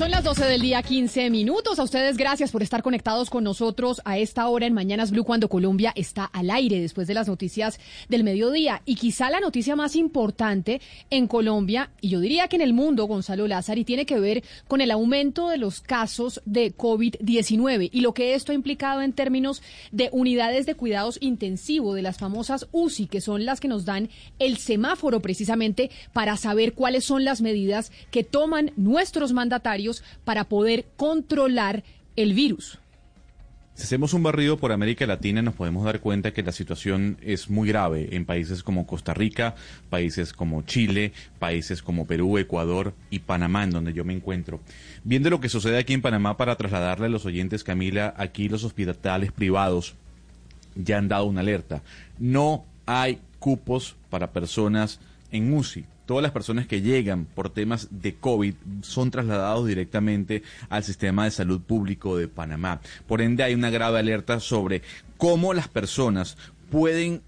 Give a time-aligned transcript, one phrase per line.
[0.00, 1.78] Son las 12 del día, 15 minutos.
[1.78, 5.50] A ustedes gracias por estar conectados con nosotros a esta hora en Mañanas Blue cuando
[5.50, 8.80] Colombia está al aire después de las noticias del mediodía.
[8.86, 13.04] Y quizá la noticia más importante en Colombia, y yo diría que en el mundo,
[13.04, 18.14] Gonzalo Lázari, tiene que ver con el aumento de los casos de COVID-19 y lo
[18.14, 19.60] que esto ha implicado en términos
[19.92, 24.08] de unidades de cuidados intensivo, de las famosas UCI, que son las que nos dan
[24.38, 29.89] el semáforo precisamente para saber cuáles son las medidas que toman nuestros mandatarios
[30.24, 31.84] para poder controlar
[32.16, 32.78] el virus.
[33.80, 37.48] Si hacemos un barrido por América Latina nos podemos dar cuenta que la situación es
[37.48, 39.54] muy grave en países como Costa Rica,
[39.88, 44.60] países como Chile, países como Perú, Ecuador y Panamá, en donde yo me encuentro.
[45.02, 48.64] Viendo lo que sucede aquí en Panamá para trasladarle a los oyentes, Camila, aquí los
[48.64, 49.94] hospitales privados
[50.74, 51.82] ya han dado una alerta.
[52.18, 55.00] No hay cupos para personas
[55.32, 60.82] en UCI todas las personas que llegan por temas de COVID son trasladados directamente al
[60.82, 62.80] sistema de salud público de Panamá.
[63.06, 64.82] Por ende, hay una grave alerta sobre
[65.18, 66.36] cómo las personas
[66.68, 67.22] pueden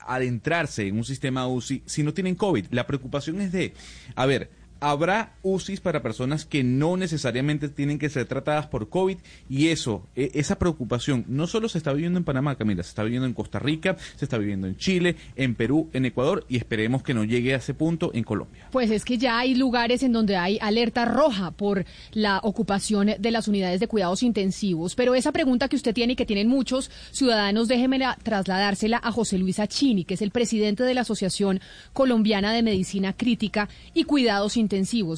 [0.00, 2.68] adentrarse en un sistema UCI si no tienen COVID.
[2.70, 3.74] La preocupación es de,
[4.14, 4.48] a ver,
[4.82, 9.16] habrá UCIs para personas que no necesariamente tienen que ser tratadas por COVID
[9.48, 13.04] y eso, e, esa preocupación no solo se está viviendo en Panamá, Camila, se está
[13.04, 17.04] viviendo en Costa Rica, se está viviendo en Chile, en Perú, en Ecuador y esperemos
[17.04, 18.66] que no llegue a ese punto en Colombia.
[18.72, 23.30] Pues es que ya hay lugares en donde hay alerta roja por la ocupación de
[23.30, 26.90] las unidades de cuidados intensivos, pero esa pregunta que usted tiene y que tienen muchos
[27.12, 31.60] ciudadanos, déjeme trasladársela a José Luis Achini, que es el presidente de la Asociación
[31.92, 34.71] Colombiana de Medicina Crítica y Cuidados Intensivos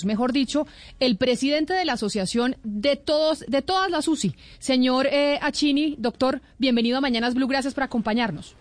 [0.04, 0.66] mejor dicho,
[1.00, 4.34] el presidente de la asociación de todos, de todas las UCI.
[4.58, 8.56] Señor eh, Achini, doctor, bienvenido a Mañanas Blue, gracias por acompañarnos.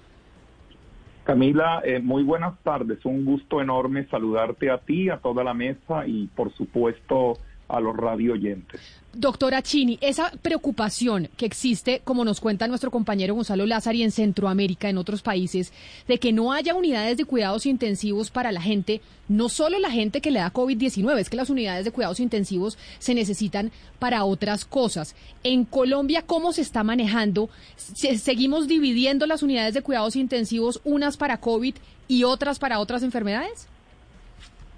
[1.23, 3.03] Camila, eh, muy buenas tardes.
[3.05, 7.37] Un gusto enorme saludarte a ti, a toda la mesa y por supuesto
[7.67, 8.81] a los radio oyentes.
[9.13, 14.89] Doctora Chini, esa preocupación que existe, como nos cuenta nuestro compañero Gonzalo Lázari en Centroamérica,
[14.89, 15.71] en otros países,
[16.07, 20.19] de que no haya unidades de cuidados intensivos para la gente, no solo la gente
[20.19, 24.65] que le da COVID-19, es que las unidades de cuidados intensivos se necesitan para otras
[24.65, 25.15] cosas.
[25.43, 27.49] En Colombia, ¿cómo se está manejando?
[27.75, 31.75] ¿Seguimos dividiendo las unidades de cuidados intensivos, unas para COVID
[32.07, 33.67] y otras para otras enfermedades?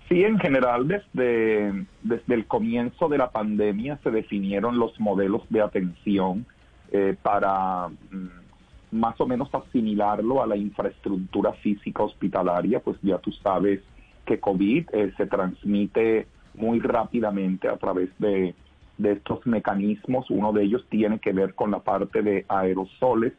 [0.07, 5.61] Sí, en general, desde, desde el comienzo de la pandemia se definieron los modelos de
[5.61, 6.45] atención
[6.91, 13.31] eh, para mm, más o menos asimilarlo a la infraestructura física hospitalaria, pues ya tú
[13.31, 13.81] sabes
[14.25, 18.53] que COVID eh, se transmite muy rápidamente a través de,
[18.99, 20.29] de estos mecanismos.
[20.29, 23.33] Uno de ellos tiene que ver con la parte de aerosoles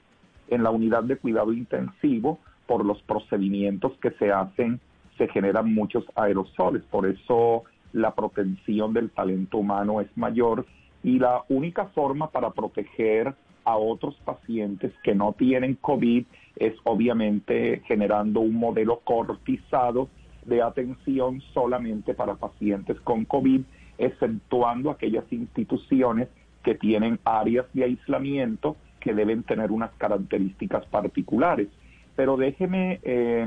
[0.48, 4.80] en la unidad de cuidado intensivo por los procedimientos que se hacen
[5.18, 10.66] se generan muchos aerosoles, por eso la protección del talento humano es mayor
[11.02, 13.34] y la única forma para proteger
[13.64, 16.24] a otros pacientes que no tienen COVID
[16.56, 20.08] es obviamente generando un modelo cortizado
[20.44, 23.62] de atención solamente para pacientes con COVID,
[23.98, 26.28] exceptuando aquellas instituciones
[26.62, 31.68] que tienen áreas de aislamiento que deben tener unas características particulares.
[32.14, 33.46] Pero déjeme eh,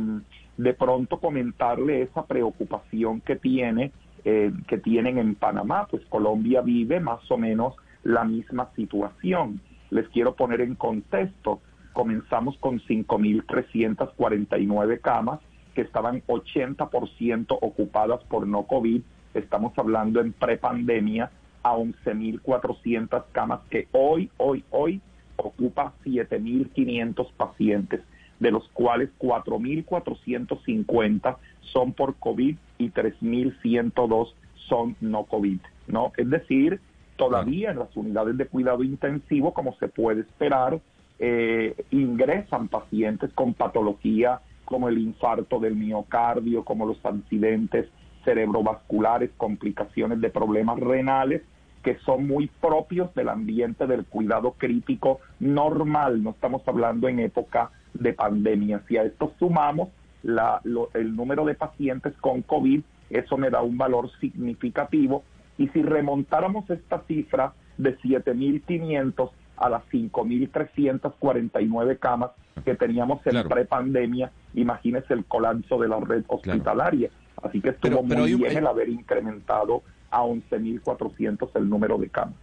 [0.60, 3.94] de pronto comentarle esa preocupación que tiene
[4.26, 9.62] eh, que tienen en Panamá, pues Colombia vive más o menos la misma situación.
[9.90, 11.62] Les quiero poner en contexto,
[11.94, 15.40] comenzamos con 5.349 camas
[15.74, 19.02] que estaban 80% ocupadas por no COVID,
[19.36, 21.32] estamos hablando en prepandemia
[21.64, 25.00] a 11.400 camas que hoy, hoy, hoy
[25.38, 28.02] ocupa 7.500 pacientes
[28.40, 31.38] de los cuales 4.450
[31.74, 34.34] son por COVID y 3.102
[34.68, 36.14] son no COVID, ¿no?
[36.18, 36.80] Es decir,
[37.18, 40.80] todavía en las unidades de cuidado intensivo, como se puede esperar,
[41.20, 47.90] eh, ingresan pacientes con patología como el infarto del miocardio, como los accidentes
[48.24, 51.42] cerebrovasculares, complicaciones de problemas renales,
[51.84, 56.24] que son muy propios del ambiente del cuidado crítico normal.
[56.24, 58.82] No estamos hablando en época de pandemia.
[58.88, 59.90] Si a esto sumamos
[60.24, 60.62] la,
[60.94, 65.24] el número de pacientes con COVID, eso me da un valor significativo.
[65.58, 72.32] Y si remontáramos esta cifra de 7.500 a las 5.349 camas
[72.64, 77.10] que teníamos en prepandemia, imagínese el colapso de la red hospitalaria.
[77.42, 79.82] Así que estuvo muy bien el haber incrementado
[80.12, 82.36] a 11.400 el número de camas.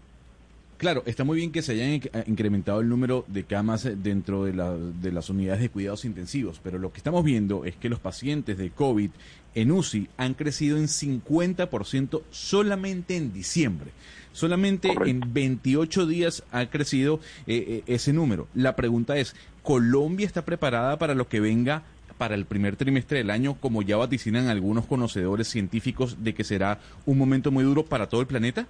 [0.79, 4.53] Claro, está muy bien que se hayan incrementado el número de camas dentro de,
[5.01, 8.59] de, las unidades de cuidados intensivos, pero lo que estamos viendo es que los pacientes
[8.59, 9.11] de COVID
[9.55, 13.91] en UCI han crecido en 50% solamente en diciembre.
[14.33, 18.47] Solamente en 28 días ha crecido eh, eh, ese número.
[18.55, 21.85] La pregunta es, ¿Colombia está preparada para lo que venga
[22.19, 26.81] para el primer trimestre del año, como ya vaticinan algunos conocedores científicos, de que será
[27.07, 28.67] un momento muy duro para todo el planeta?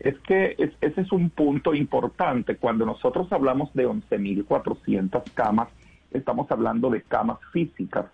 [0.00, 2.56] Es que ese es un punto importante.
[2.56, 5.68] Cuando nosotros hablamos de 11.400 camas,
[6.10, 8.06] estamos hablando de camas físicas,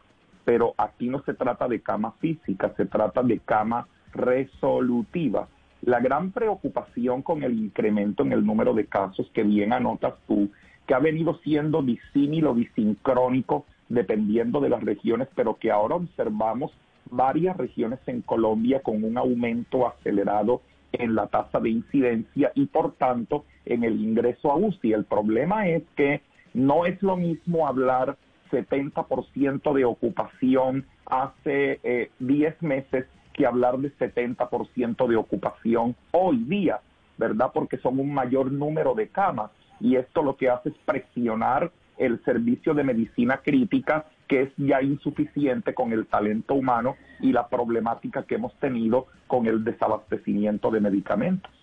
[0.44, 5.48] pero aquí no se trata de camas físicas, se trata de camas resolutivas.
[5.82, 10.50] La gran preocupación con el incremento en el número de casos que bien anotas tú,
[10.88, 16.72] que ha venido siendo disímil o disincrónico dependiendo de las regiones, pero que ahora observamos
[17.08, 20.62] varias regiones en Colombia con un aumento acelerado
[20.98, 24.92] en la tasa de incidencia y por tanto en el ingreso a UCI.
[24.92, 26.22] El problema es que
[26.54, 28.16] no es lo mismo hablar
[28.50, 36.80] 70% de ocupación hace 10 eh, meses que hablar de 70% de ocupación hoy día,
[37.18, 37.50] ¿verdad?
[37.52, 42.22] Porque son un mayor número de camas y esto lo que hace es presionar el
[42.24, 48.24] servicio de medicina crítica que es ya insuficiente con el talento humano y la problemática
[48.24, 51.55] que hemos tenido con el desabastecimiento de medicamentos.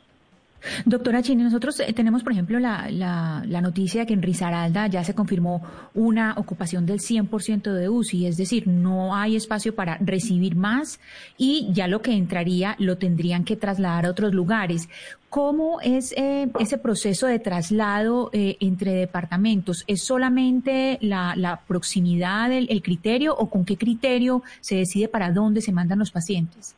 [0.86, 5.14] Doctora Chini, nosotros eh, tenemos, por ejemplo, la, noticia de que en Risaralda ya se
[5.14, 5.64] confirmó
[5.94, 11.00] una ocupación del 100% de UCI, es decir, no hay espacio para recibir más
[11.38, 14.90] y ya lo que entraría lo tendrían que trasladar a otros lugares.
[15.30, 19.84] ¿Cómo es eh, ese proceso de traslado eh, entre departamentos?
[19.88, 25.32] ¿Es solamente la, la proximidad, el, el criterio o con qué criterio se decide para
[25.32, 26.76] dónde se mandan los pacientes?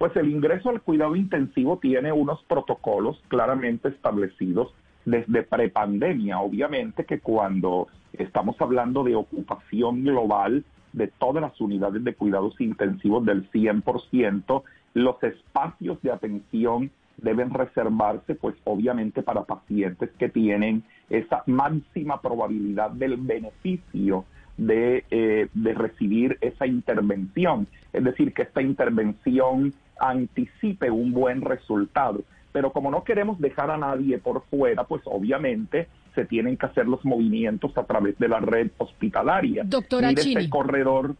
[0.00, 4.72] Pues el ingreso al cuidado intensivo tiene unos protocolos claramente establecidos
[5.04, 6.40] desde prepandemia.
[6.40, 10.64] Obviamente que cuando estamos hablando de ocupación global
[10.94, 14.62] de todas las unidades de cuidados intensivos del 100%,
[14.94, 22.90] los espacios de atención deben reservarse, pues obviamente para pacientes que tienen esa máxima probabilidad
[22.92, 24.24] del beneficio
[24.56, 27.66] de, eh, de recibir esa intervención.
[27.92, 32.22] Es decir, que esta intervención anticipe un buen resultado.
[32.52, 36.88] Pero como no queremos dejar a nadie por fuera, pues obviamente se tienen que hacer
[36.88, 39.62] los movimientos a través de la red hospitalaria.
[39.64, 40.48] Doctora Chini.
[40.48, 41.14] corredor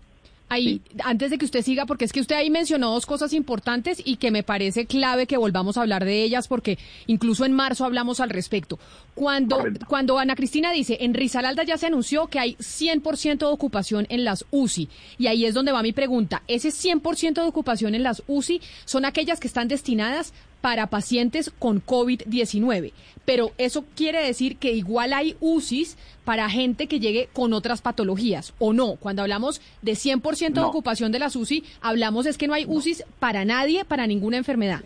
[0.52, 4.02] Ahí, antes de que usted siga, porque es que usted ahí mencionó dos cosas importantes
[4.04, 6.76] y que me parece clave que volvamos a hablar de ellas, porque
[7.06, 8.76] incluso en marzo hablamos al respecto.
[9.14, 14.08] Cuando, cuando Ana Cristina dice, en Rizalalda ya se anunció que hay 100% de ocupación
[14.10, 14.88] en las UCI,
[15.18, 19.04] y ahí es donde va mi pregunta, ¿ese 100% de ocupación en las UCI son
[19.04, 22.92] aquellas que están destinadas para pacientes con COVID-19.
[23.24, 28.54] Pero eso quiere decir que igual hay UCIs para gente que llegue con otras patologías,
[28.58, 28.96] ¿o no?
[28.96, 33.04] Cuando hablamos de 100% de ocupación de las UCI, hablamos es que no hay UCIs
[33.18, 34.80] para nadie, para ninguna enfermedad.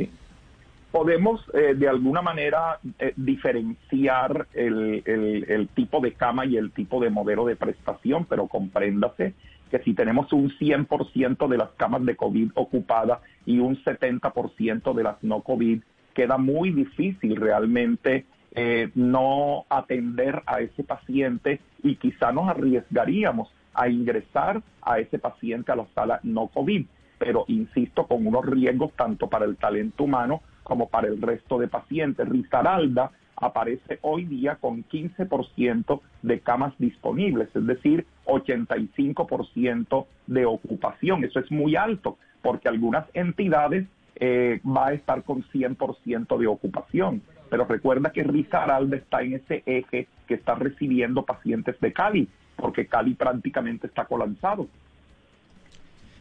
[0.90, 7.00] Podemos eh, de alguna manera eh, diferenciar el, el tipo de cama y el tipo
[7.00, 9.34] de modelo de prestación, pero compréndase
[9.70, 15.02] que si tenemos un 100% de las camas de COVID ocupadas y un 70% de
[15.02, 15.82] las no COVID,
[16.14, 23.88] queda muy difícil realmente eh, no atender a ese paciente y quizá nos arriesgaríamos a
[23.88, 26.86] ingresar a ese paciente a la sala no COVID,
[27.18, 31.68] pero insisto, con unos riesgos tanto para el talento humano como para el resto de
[31.68, 32.28] pacientes.
[32.28, 41.24] Risaralda aparece hoy día con 15% de camas disponibles, es decir, 85% de ocupación.
[41.24, 43.86] Eso es muy alto, porque algunas entidades
[44.16, 47.22] eh, va a estar con 100% de ocupación.
[47.50, 52.86] Pero recuerda que Risaralda está en ese eje que está recibiendo pacientes de Cali, porque
[52.86, 54.68] Cali prácticamente está colapsado.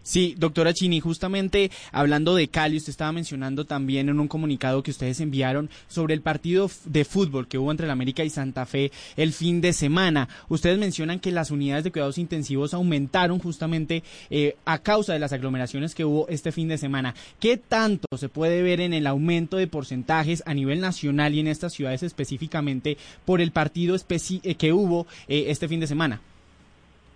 [0.04, 4.92] Sí, doctora Chini, justamente hablando de Cali, usted estaba mencionando también en un comunicado que
[4.92, 8.92] ustedes enviaron sobre el partido de fútbol que hubo entre la América y Santa Fe
[9.16, 10.28] el fin de semana.
[10.50, 15.32] Ustedes mencionan que las unidades de cuidados intensivos aumentaron justamente eh, a causa de las
[15.32, 17.16] aglomeraciones que hubo este fin de semana.
[17.40, 21.48] ¿Qué tanto se puede ver en el aumento de porcentajes a nivel nacional y en
[21.48, 26.20] estas ciudades específicamente por el partido eh, que hubo eh, este fin de semana?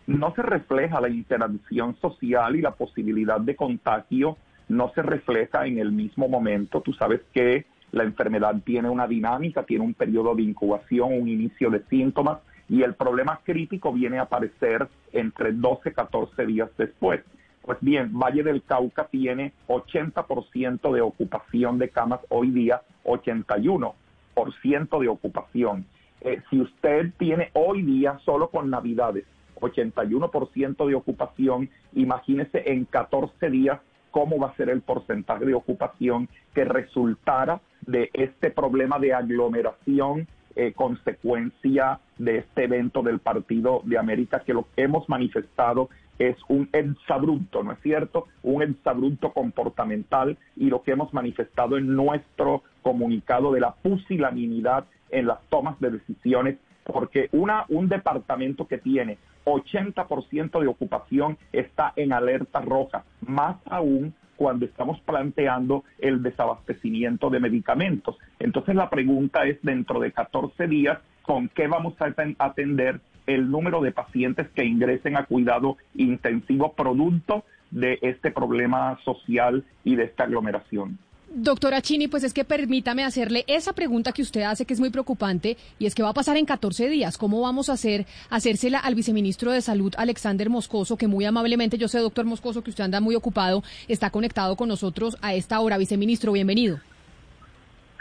[0.07, 4.37] No se refleja la interacción social y la posibilidad de contagio
[4.69, 6.81] no se refleja en el mismo momento.
[6.81, 11.69] Tú sabes que la enfermedad tiene una dinámica, tiene un periodo de incubación, un inicio
[11.69, 17.21] de síntomas y el problema crítico viene a aparecer entre 12 y 14 días después.
[17.61, 25.07] Pues bien, Valle del Cauca tiene 80% de ocupación de camas hoy día, 81% de
[25.09, 25.85] ocupación.
[26.21, 29.25] Eh, si usted tiene hoy día solo con Navidades
[29.59, 33.79] 81% de ocupación, imagínese en 14 días
[34.11, 40.27] cómo va a ser el porcentaje de ocupación que resultara de este problema de aglomeración
[40.55, 46.35] eh, consecuencia de este evento del Partido de América, que lo que hemos manifestado es
[46.47, 48.25] un exabrupto, ¿no es cierto?
[48.41, 55.27] Un exabrupto comportamental y lo que hemos manifestado en nuestro comunicado de la pusilanimidad en
[55.27, 62.13] las tomas de decisiones, porque una, un departamento que tiene 80% de ocupación está en
[62.13, 68.17] alerta roja, más aún cuando estamos planteando el desabastecimiento de medicamentos.
[68.39, 72.13] Entonces la pregunta es, dentro de 14 días, ¿con qué vamos a
[72.45, 79.65] atender el número de pacientes que ingresen a cuidado intensivo producto de este problema social
[79.83, 80.99] y de esta aglomeración?
[81.39, 84.89] Doctora Chini, pues es que permítame hacerle esa pregunta que usted hace que es muy
[84.89, 87.15] preocupante y es que va a pasar en 14 días.
[87.15, 91.87] ¿Cómo vamos a hacer hacérsela al viceministro de Salud, Alexander Moscoso, que muy amablemente, yo
[91.89, 95.77] sé, doctor Moscoso, que usted anda muy ocupado, está conectado con nosotros a esta hora.
[95.77, 96.79] Viceministro, bienvenido.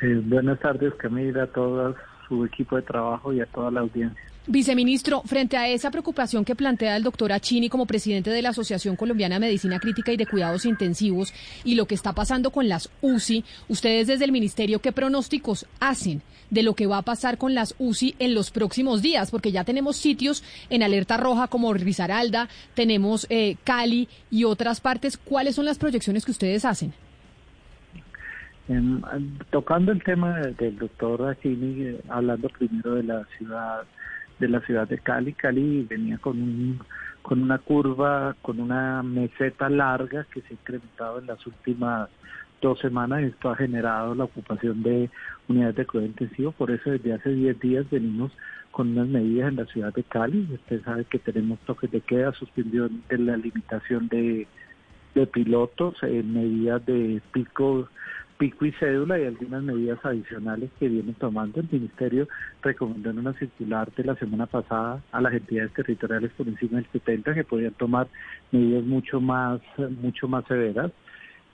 [0.01, 1.95] Eh, buenas tardes, Camila, a todo
[2.29, 4.25] su equipo de trabajo y a toda la audiencia.
[4.49, 8.95] Viceministro, frente a esa preocupación que plantea el doctor Achini como presidente de la Asociación
[8.95, 11.35] Colombiana de Medicina Crítica y de Cuidados Intensivos
[11.65, 16.23] y lo que está pasando con las UCI, ustedes desde el Ministerio, ¿qué pronósticos hacen
[16.51, 19.33] de lo que va a pasar con las UCI en los próximos días?
[19.33, 25.17] Porque ya tenemos sitios en alerta roja como Risaralda, tenemos eh, Cali y otras partes.
[25.17, 26.93] ¿Cuáles son las proyecciones que ustedes hacen?
[29.51, 33.83] Tocando el tema del doctor Achini, eh, hablando primero de la ciudad
[34.39, 35.33] de la ciudad de Cali.
[35.33, 36.81] Cali venía con, un,
[37.23, 42.09] con una curva, con una meseta larga que se ha incrementado en las últimas
[42.61, 43.23] dos semanas.
[43.23, 45.11] Esto ha generado la ocupación de
[45.49, 46.53] unidades de cuidado intensivo.
[46.53, 48.33] Por eso desde hace 10 días venimos
[48.71, 50.47] con unas medidas en la ciudad de Cali.
[50.53, 54.47] Usted sabe que tenemos toques de queda, suspensión de la limitación de,
[55.15, 57.89] de pilotos, eh, medidas de pico
[58.39, 61.61] pico y cédula y algunas medidas adicionales que vienen tomando.
[61.61, 62.29] El Ministerio
[62.63, 66.91] recomendó en una circular de la semana pasada a las entidades territoriales por encima del
[66.93, 68.09] 70 que podían tomar
[68.53, 69.61] medidas mucho más,
[70.01, 70.93] mucho más severas.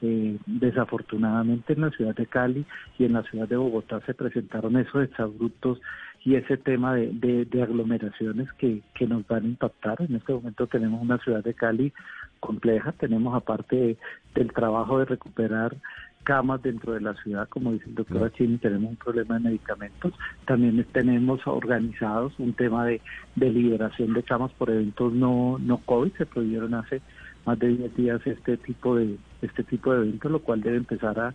[0.05, 2.67] Eh, desafortunadamente en la ciudad de Cali
[2.99, 5.81] y en la ciudad de Bogotá se presentaron esos exabruptos
[6.25, 10.03] y ese tema de, de, aglomeraciones que, que nos van a impactar.
[10.03, 11.93] En este momento tenemos una ciudad de Cali
[12.41, 13.97] compleja, tenemos aparte
[14.35, 15.77] del trabajo de recuperar
[16.23, 20.13] camas dentro de la ciudad, como dice el doctor Achini, tenemos un problema de medicamentos.
[20.47, 23.01] También tenemos organizados un tema de,
[23.37, 26.13] de liberación de camas por eventos no, no COVID.
[26.17, 27.03] Se prohibieron hace
[27.45, 31.19] más de 10 días este tipo de este tipo de eventos, lo cual debe empezar
[31.19, 31.35] a,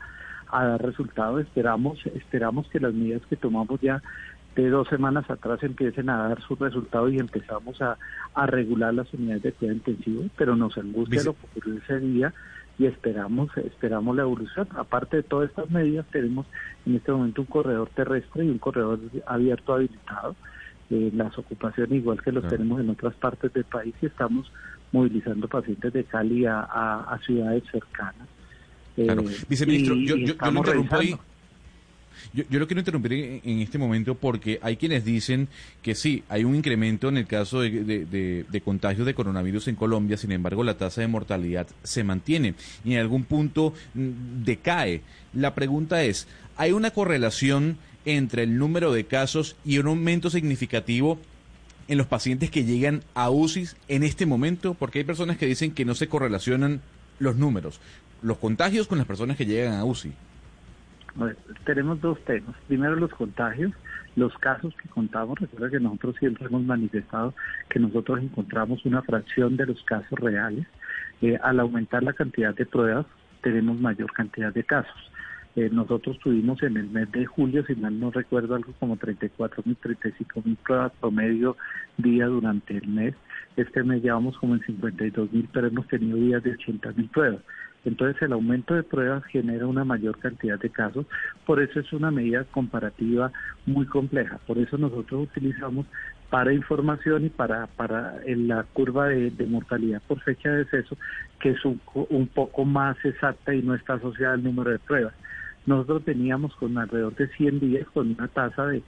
[0.50, 1.42] a dar resultados.
[1.42, 4.02] Esperamos esperamos que las medidas que tomamos ya
[4.56, 7.98] de dos semanas atrás empiecen a dar sus resultados y empezamos a,
[8.34, 12.34] a regular las unidades de cuidado intensivo, pero nos angustia lo que ocurrió ese día
[12.80, 14.68] y esperamos esperamos la evolución.
[14.76, 16.46] Aparte de todas estas medidas, tenemos
[16.86, 20.36] en este momento un corredor terrestre y un corredor abierto habilitado.
[20.90, 24.50] Eh, las ocupaciones igual que los tenemos en otras partes del país y estamos
[24.94, 28.28] movilizando pacientes de Cali a, ciudades cercanas.
[28.96, 29.24] Claro.
[29.30, 31.16] Eh, yo, yo, yo lo interrumpo ahí.
[32.34, 35.48] Yo, yo lo quiero interrumpir en, este momento porque hay quienes dicen
[35.82, 39.76] que sí, hay un incremento en el caso de, de, de, contagios de coronavirus en
[39.76, 45.02] Colombia, sin embargo la tasa de mortalidad se mantiene y en algún punto mm, decae.
[45.34, 51.20] La pregunta es, ¿hay una correlación entre el número de casos y un aumento significativo
[51.88, 54.74] en los pacientes que llegan a UCI en este momento?
[54.74, 56.82] Porque hay personas que dicen que no se correlacionan
[57.20, 57.80] los números,
[58.22, 60.14] los contagios con las personas que llegan a UCI
[61.66, 62.56] tenemos dos temas.
[62.68, 63.72] Primero los contagios,
[64.16, 65.40] los casos que contamos.
[65.40, 67.34] Recuerda que nosotros siempre hemos manifestado
[67.70, 70.66] que nosotros encontramos una fracción de los casos reales.
[71.22, 73.06] Eh, al aumentar la cantidad de pruebas,
[73.42, 75.12] tenemos mayor cantidad de casos.
[75.56, 79.64] Eh, nosotros tuvimos en el mes de julio, si mal no recuerdo, algo como 34
[79.66, 81.58] mil, 35 mil pruebas promedio
[81.98, 83.16] día durante el mes.
[83.56, 87.42] Este mes llevamos como en 52 mil, pero hemos tenido días de 80 mil pruebas.
[87.86, 91.06] Entonces el aumento de pruebas genera una mayor cantidad de casos,
[91.46, 93.32] por eso es una medida comparativa
[93.66, 94.40] muy compleja.
[94.46, 95.86] Por eso nosotros utilizamos
[96.30, 100.98] para información y para, para la curva de, mortalidad por fecha de deceso,
[101.40, 101.80] que es un,
[102.10, 105.14] un poco más exacta y no está asociada al número de pruebas.
[105.66, 108.84] Nosotros teníamos con alrededor de 100 días con una tasa de,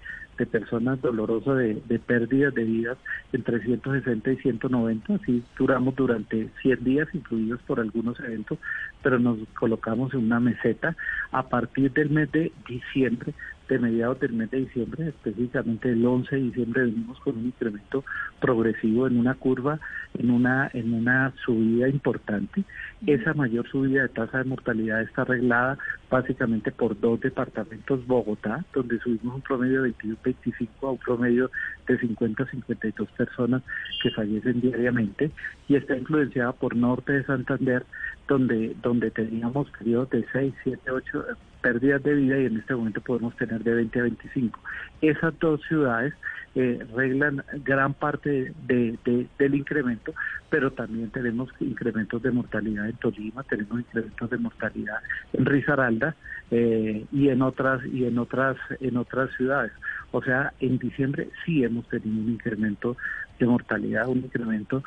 [0.46, 2.98] personas dolorosas de, de, pérdidas de vidas
[3.34, 5.16] entre 160 y 190.
[5.16, 8.58] Así duramos durante 100 días, incluidos por algunos eventos,
[9.02, 10.96] pero nos colocamos en una meseta.
[11.32, 13.34] A partir del mes de diciembre
[13.70, 18.04] de mediados del mes de diciembre, específicamente el 11 de diciembre, venimos con un incremento
[18.42, 19.80] progresivo en una curva,
[20.18, 22.64] en una, en una subida importante.
[23.08, 25.78] Esa mayor subida de tasa de mortalidad está arreglada
[26.10, 31.50] básicamente por dos departamentos, Bogotá, donde subimos un promedio de 21-25 a un promedio
[31.88, 33.64] de 50-52 personas
[34.04, 35.32] que fallecen diariamente,
[35.70, 37.86] y está influenciada por Norte de Santander,
[38.28, 41.26] donde, donde teníamos periodos de 6, 7, 8
[41.62, 44.60] pérdidas de vida y en este momento podemos tener de 20 a 25.
[45.02, 46.14] Esas dos ciudades
[46.56, 48.98] eh, reglan gran parte de,
[49.38, 50.14] del incremento,
[50.50, 55.00] pero también tenemos incrementos de mortalidad en Tolima, tenemos incrementos de mortalidad
[55.34, 56.16] en Risaralda
[56.52, 59.72] eh, y en otras y en otras en otras ciudades.
[60.12, 62.98] O sea, en diciembre sí hemos tenido un incremento
[63.40, 64.84] de mortalidad, un incremento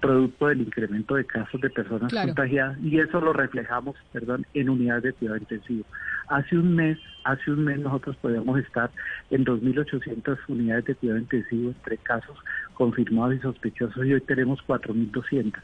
[0.00, 5.02] producto del incremento de casos de personas contagiadas y eso lo reflejamos, perdón, en unidades
[5.02, 5.84] de cuidado intensivo.
[6.28, 8.90] Hace un mes, hace un mes nosotros podíamos estar
[9.30, 12.38] en 2.800 unidades de cuidado intensivo entre casos
[12.74, 15.54] confirmados y sospechosos y hoy tenemos 4.200.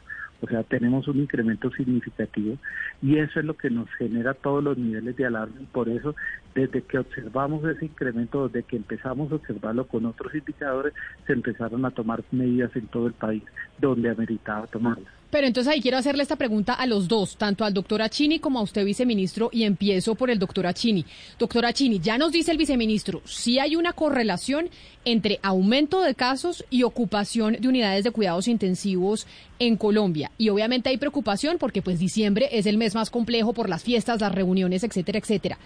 [0.41, 2.57] O sea, tenemos un incremento significativo
[3.01, 6.15] y eso es lo que nos genera todos los niveles de alarma por eso
[6.53, 10.93] desde que observamos ese incremento, desde que empezamos a observarlo con otros indicadores,
[11.25, 13.43] se empezaron a tomar medidas en todo el país
[13.77, 15.13] donde ameritaba tomarlas.
[15.29, 18.59] Pero entonces ahí quiero hacerle esta pregunta a los dos, tanto al doctor Achini como
[18.59, 21.05] a usted, viceministro, y empiezo por el doctor Achini.
[21.37, 24.69] Doctor Achini, ya nos dice el viceministro, si hay una correlación
[25.03, 29.27] entre aumento de casos y ocupación de unidades de cuidados intensivos
[29.59, 30.31] en Colombia.
[30.37, 34.21] Y obviamente hay preocupación porque pues diciembre es el mes más complejo por las fiestas,
[34.21, 35.57] las reuniones, etcétera, etcétera.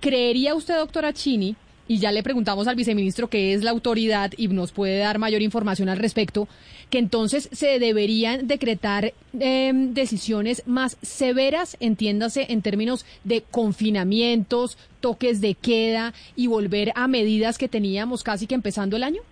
[0.00, 1.56] ¿Creería usted, doctor Achini,
[1.90, 5.42] y ya le preguntamos al viceministro que es la autoridad y nos puede dar mayor
[5.42, 6.46] información al respecto,
[6.88, 15.40] que entonces se deberían decretar em, decisiones más severas, entiéndase, en términos de confinamientos, toques
[15.40, 19.22] de queda y volver a medidas que teníamos casi que empezando el año?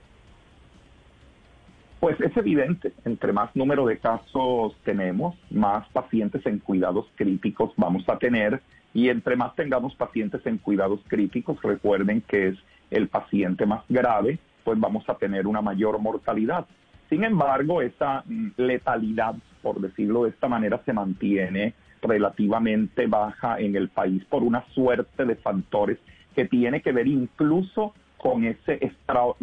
[2.00, 8.02] Pues es evidente, entre más número de casos tenemos, más pacientes en cuidados críticos vamos
[8.08, 8.60] a tener
[8.94, 12.58] y entre más tengamos pacientes en cuidados críticos, recuerden que es
[12.90, 16.66] el paciente más grave, pues vamos a tener una mayor mortalidad.
[17.08, 23.76] Sin embargo, esa mm, letalidad, por decirlo de esta manera, se mantiene relativamente baja en
[23.76, 25.98] el país por una suerte de factores
[26.34, 28.92] que tiene que ver incluso con, ese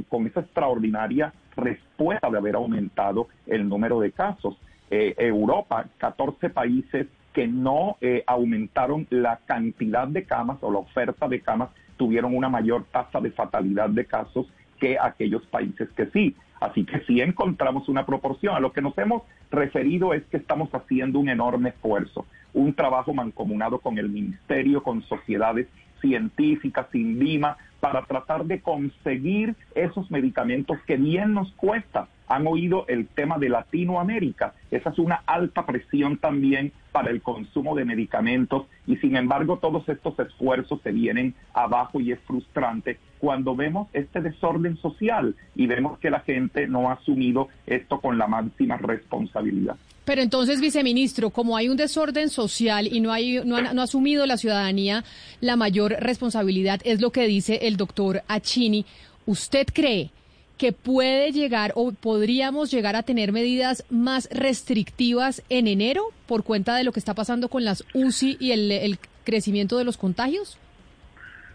[0.07, 4.57] con esa extraordinaria respuesta de haber aumentado el número de casos.
[4.91, 11.27] Eh, Europa, 14 países que no eh, aumentaron la cantidad de camas o la oferta
[11.27, 14.47] de camas tuvieron una mayor tasa de fatalidad de casos
[14.79, 16.33] que aquellos países que sí.
[16.61, 18.55] Así que sí encontramos una proporción.
[18.55, 23.13] A lo que nos hemos referido es que estamos haciendo un enorme esfuerzo, un trabajo
[23.13, 25.67] mancomunado con el Ministerio, con sociedades
[25.99, 32.85] científicas, sin Lima, para tratar de conseguir esos medicamentos que bien nos cuesta han oído
[32.87, 34.53] el tema de Latinoamérica.
[34.71, 39.87] Esa es una alta presión también para el consumo de medicamentos y sin embargo todos
[39.89, 45.99] estos esfuerzos se vienen abajo y es frustrante cuando vemos este desorden social y vemos
[45.99, 49.75] que la gente no ha asumido esto con la máxima responsabilidad.
[50.05, 54.27] Pero entonces, viceministro, como hay un desorden social y no, hay, no, ha, ha asumido
[54.27, 55.03] la ciudadanía
[55.41, 58.85] la mayor responsabilidad, es lo que dice el doctor Achini,
[59.25, 60.11] ¿usted cree
[60.57, 66.75] que puede llegar o podríamos llegar a tener medidas más restrictivas en enero por cuenta
[66.75, 70.59] de lo que está pasando con las UCI y el, crecimiento de los contagios?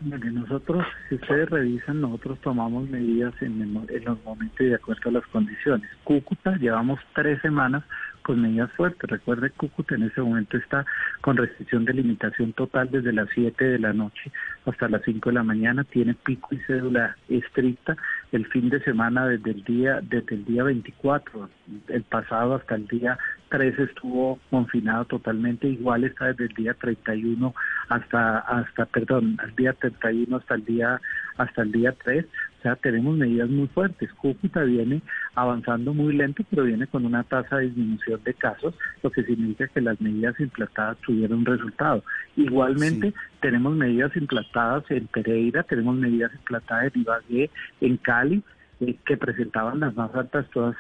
[0.01, 5.89] nosotros, si ustedes revisan, nosotros tomamos medidas en, los momentos de acuerdo a las condiciones.
[6.03, 7.85] Cúcuta, llevamos tres semanas
[8.23, 9.09] con medidas fuertes.
[9.09, 10.85] Recuerde, Cúcuta en ese momento está
[11.21, 14.33] con restricción de limitación total desde las 7 de la noche
[14.65, 17.97] hasta las 5 de la mañana, tiene pico y cédula estricta
[18.33, 21.49] el fin de semana desde el día desde el día 24,
[21.89, 23.19] el pasado hasta el día
[23.51, 27.55] 3 estuvo confinado totalmente, igual está desde el día 31
[27.89, 31.01] hasta, hasta perdón, al día 31 hasta el día,
[31.37, 32.25] hasta el día 3.
[32.61, 34.13] O sea, tenemos medidas muy fuertes.
[34.13, 35.01] Cúcuta viene
[35.35, 39.67] avanzando muy lento, pero viene con una tasa de disminución de casos, lo que significa
[39.69, 42.05] que las medidas implantadas tuvieron un resultado.
[42.37, 48.43] Igualmente, tenemos medidas implantadas en Pereira, tenemos medidas implantadas en Ibagué, en Cali,
[48.81, 50.77] eh, que presentaban las más altas todas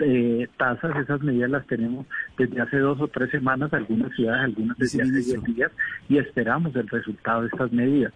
[0.00, 4.76] eh, tasas, esas medidas las tenemos desde hace dos o tres semanas, algunas ciudades, algunas
[4.78, 5.72] desde hace diez días,
[6.08, 8.12] y esperamos el resultado de estas medidas.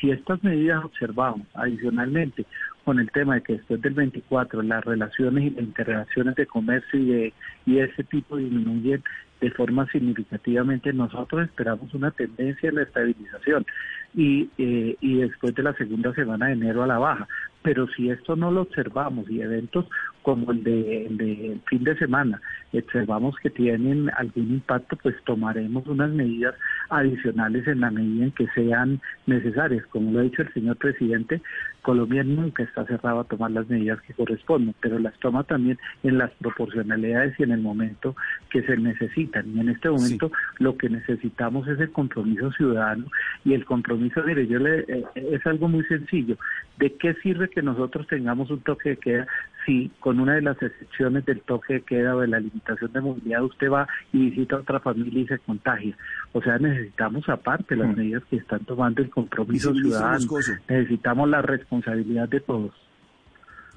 [0.00, 2.44] Si estas medidas observamos adicionalmente
[2.84, 6.98] con el tema de que después del 24 las relaciones y las interrelaciones de comercio
[6.98, 7.32] y, de,
[7.66, 9.02] y ese tipo disminuyen
[9.40, 13.66] de forma significativamente, nosotros esperamos una tendencia en la estabilización
[14.14, 17.26] y, eh, y después de la segunda semana de enero a la baja.
[17.62, 19.86] Pero si esto no lo observamos y eventos
[20.22, 22.40] como el de, el de fin de semana
[22.78, 26.54] observamos que tienen algún impacto, pues tomaremos unas medidas
[26.88, 29.84] adicionales en la medida en que sean necesarias.
[29.86, 31.42] Como lo ha dicho el señor presidente,
[31.82, 36.18] Colombia nunca está cerrado a tomar las medidas que corresponden, pero las toma también en
[36.18, 38.16] las proporcionalidades y en el momento
[38.50, 39.54] que se necesitan.
[39.54, 43.06] Y en este momento lo que necesitamos es el compromiso ciudadano
[43.44, 46.36] y el compromiso, mire, yo le, eh, es algo muy sencillo.
[46.82, 49.28] ¿De qué sirve que nosotros tengamos un toque de queda
[49.64, 53.00] si con una de las excepciones del toque de queda o de la limitación de
[53.00, 55.96] movilidad usted va y visita a otra familia y se contagia?
[56.32, 60.26] O sea, necesitamos aparte las medidas que están tomando el compromiso ciudadano,
[60.68, 62.72] necesitamos la responsabilidad de todos.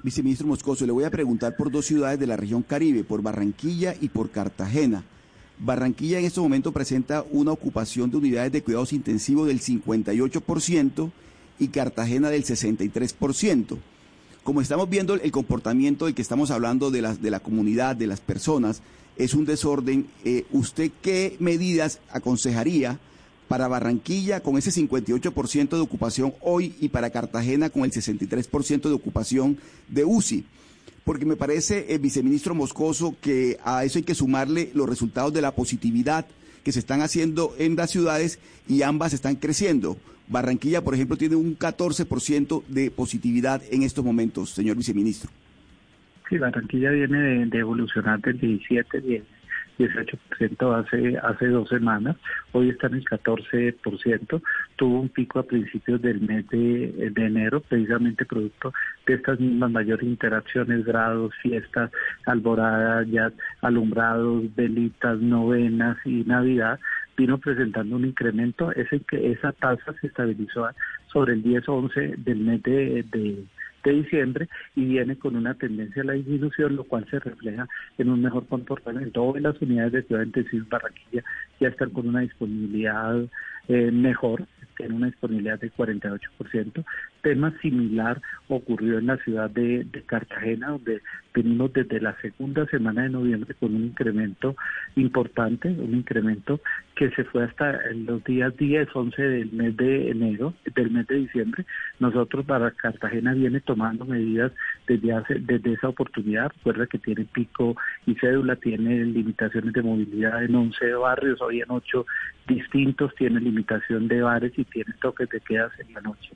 [0.02, 3.94] Viceministro Moscoso, le voy a preguntar por dos ciudades de la región Caribe, por Barranquilla
[4.00, 5.04] y por Cartagena.
[5.60, 11.12] Barranquilla en este momento presenta una ocupación de unidades de cuidados intensivos del 58%
[11.58, 13.76] y Cartagena del 63%.
[14.42, 18.06] Como estamos viendo el comportamiento del que estamos hablando de la, de la comunidad, de
[18.06, 18.82] las personas,
[19.16, 20.06] es un desorden.
[20.24, 22.98] Eh, ¿Usted qué medidas aconsejaría
[23.48, 28.92] para Barranquilla con ese 58% de ocupación hoy y para Cartagena con el 63% de
[28.92, 30.44] ocupación de UCI?
[31.04, 35.40] Porque me parece, el viceministro Moscoso, que a eso hay que sumarle los resultados de
[35.40, 36.26] la positividad
[36.64, 39.96] que se están haciendo en las ciudades y ambas están creciendo.
[40.28, 45.30] Barranquilla, por ejemplo, tiene un 14% de positividad en estos momentos, señor viceministro.
[46.28, 49.22] Sí, Barranquilla viene de, de evolucionar del 17, 10,
[49.78, 52.16] 18% hace, hace dos semanas,
[52.52, 54.42] hoy está en el 14%,
[54.76, 58.72] tuvo un pico a principios del mes de, enero, precisamente producto
[59.06, 61.90] de estas mismas mayores interacciones, grados, fiestas,
[62.24, 66.80] alboradas, ya alumbrados, velitas, novenas y Navidad,
[67.16, 70.68] vino presentando un incremento, ese que esa tasa se estabilizó
[71.12, 76.12] sobre el 10-11 del mes de, de diciembre y viene con una tendencia a la
[76.14, 79.22] disminución, lo cual se refleja en un mejor comportamiento.
[79.22, 81.24] Hoy las unidades de ciudad intensiva en Barranquilla
[81.60, 83.16] ya están con una disponibilidad
[83.68, 86.84] eh, mejor, tiene una disponibilidad del 48%.
[87.26, 91.02] Tema similar ocurrió en la ciudad de, Cartagena, donde
[91.34, 94.54] venimos desde la segunda semana de noviembre con un incremento
[94.94, 96.60] importante, un incremento
[96.94, 101.16] que se fue hasta los días 10, 11 del mes de enero, del mes de
[101.16, 101.66] diciembre.
[101.98, 104.52] Nosotros para Cartagena viene tomando medidas
[104.86, 106.52] desde hace, desde esa oportunidad.
[106.58, 111.72] Recuerda que tiene pico y cédula, tiene limitaciones de movilidad en 11 barrios, hoy en
[111.72, 112.06] 8
[112.46, 116.30] distintos, tiene limitación de bares y tiene toques de quedas en la noche.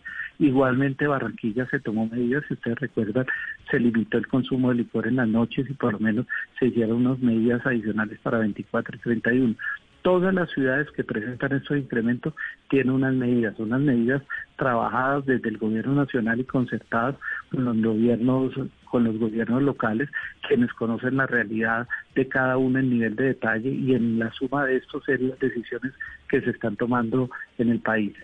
[1.06, 3.26] Barranquilla se tomó medidas, si ustedes recuerdan,
[3.70, 6.26] se limitó el consumo de licor en las noches y por lo menos
[6.58, 9.56] se hicieron unas medidas adicionales para 24 y 31
[10.02, 12.34] todas las ciudades que presentan estos incrementos
[12.68, 14.22] tienen unas medidas, unas medidas
[14.56, 17.16] trabajadas desde el gobierno nacional y concertadas
[17.50, 18.52] con los gobiernos
[18.90, 20.08] con los gobiernos locales,
[20.48, 24.66] quienes conocen la realidad de cada uno en nivel de detalle y en la suma
[24.66, 25.92] de estos son las decisiones
[26.28, 28.16] que se están tomando en el país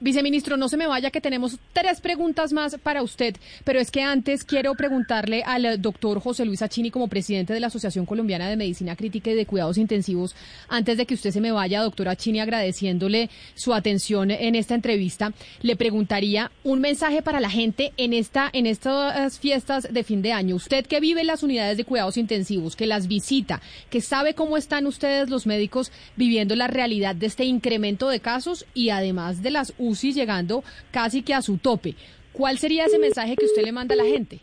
[0.00, 4.02] viceministro, no se me vaya que tenemos tres preguntas más para usted, pero es que
[4.02, 8.56] antes quiero preguntarle al doctor José Luis Achini como presidente de la Asociación Colombiana de
[8.56, 10.34] Medicina Crítica y de Cuidados Intensivos,
[10.68, 15.32] antes de que usted se me vaya, doctor Achini, agradeciéndole su atención en esta entrevista,
[15.60, 20.32] le preguntaría un mensaje para la gente en esta en estas fiestas de fin de
[20.32, 20.56] año.
[20.56, 24.56] Usted que vive en las unidades de cuidados intensivos, que las visita, que sabe cómo
[24.56, 29.50] están ustedes los médicos viviendo la realidad de este incremento de casos y además de
[29.50, 31.94] la UCI llegando casi que a su tope.
[32.32, 34.38] ¿Cuál sería ese mensaje que usted le manda a la gente?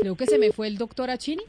[0.00, 1.42] Creo que se me fue el doctor Achini.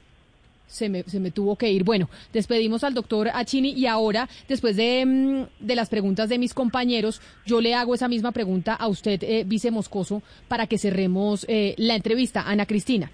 [0.67, 1.84] Se me, se me, tuvo que ir.
[1.84, 6.54] Bueno, despedimos al doctor Achini y ahora, después de, mm, de, las preguntas de mis
[6.54, 11.45] compañeros, yo le hago esa misma pregunta a usted, eh, vice Moscoso, para que cerremos
[11.49, 12.43] eh, la entrevista.
[12.43, 13.12] Ana Cristina.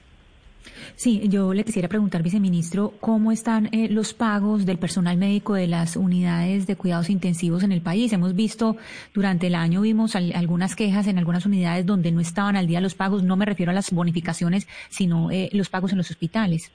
[0.96, 5.68] Sí, yo le quisiera preguntar, viceministro, ¿cómo están eh, los pagos del personal médico de
[5.68, 8.14] las unidades de cuidados intensivos en el país?
[8.14, 8.78] Hemos visto
[9.14, 12.96] durante el año, vimos algunas quejas en algunas unidades donde no estaban al día los
[12.96, 13.24] pagos.
[13.24, 16.72] No me refiero a las bonificaciones, sino eh, los pagos en los hospitales.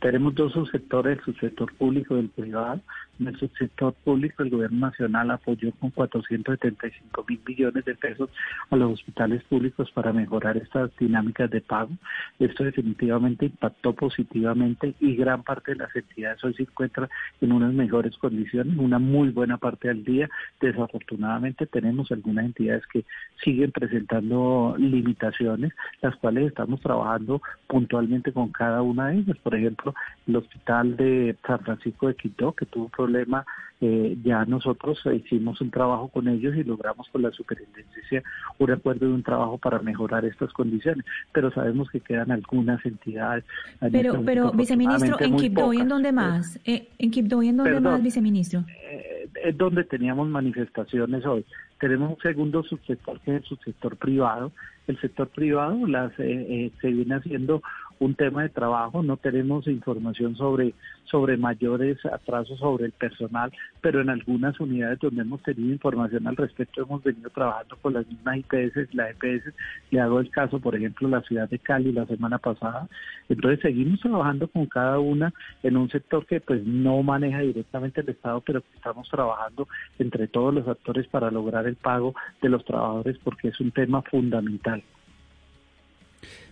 [0.00, 2.80] tenemos dos subsectores, el subsector público y el privado.
[3.18, 8.28] En el subsector público, el gobierno nacional apoyó con 475 mil millones de pesos
[8.70, 11.90] a los hospitales públicos para mejorar estas dinámicas de pago.
[12.38, 17.08] Esto definitivamente impactó positivamente y gran parte de las entidades hoy se encuentran
[17.40, 20.28] en unas mejores condiciones, una muy buena parte del día.
[20.60, 23.04] Desafortunadamente tenemos algunas entidades que
[23.42, 29.36] siguen presentando limitaciones, las cuales estamos trabajando puntualmente con cada una de ellas.
[29.38, 29.94] Por ejemplo,
[30.26, 33.46] el hospital de San Francisco de Quito, que tuvo problema,
[33.80, 38.22] eh, ya nosotros hicimos un trabajo con ellos y logramos con la superintendencia
[38.58, 43.44] un acuerdo de un trabajo para mejorar estas condiciones, pero sabemos que quedan algunas entidades.
[43.92, 46.58] Pero, este pero viceministro, ¿en Quibdó y en dónde más?
[46.64, 48.64] Eh, ¿En Quibdó y en dónde más, viceministro?
[48.90, 51.44] Eh, es donde teníamos manifestaciones hoy.
[51.78, 54.52] Tenemos un segundo subsector que es el subsector privado.
[54.86, 57.60] El sector privado las, se viene haciendo
[57.98, 64.00] un tema de trabajo, no tenemos información sobre, sobre mayores atrasos sobre el personal, pero
[64.00, 68.38] en algunas unidades donde hemos tenido información al respecto hemos venido trabajando con las mismas
[68.38, 69.52] IPS, la EPS,
[69.90, 72.88] le hago el caso, por ejemplo, la ciudad de Cali la semana pasada,
[73.28, 75.32] entonces seguimos trabajando con cada una
[75.62, 80.28] en un sector que pues no maneja directamente el Estado, pero que estamos trabajando entre
[80.28, 84.82] todos los actores para lograr el pago de los trabajadores porque es un tema fundamental.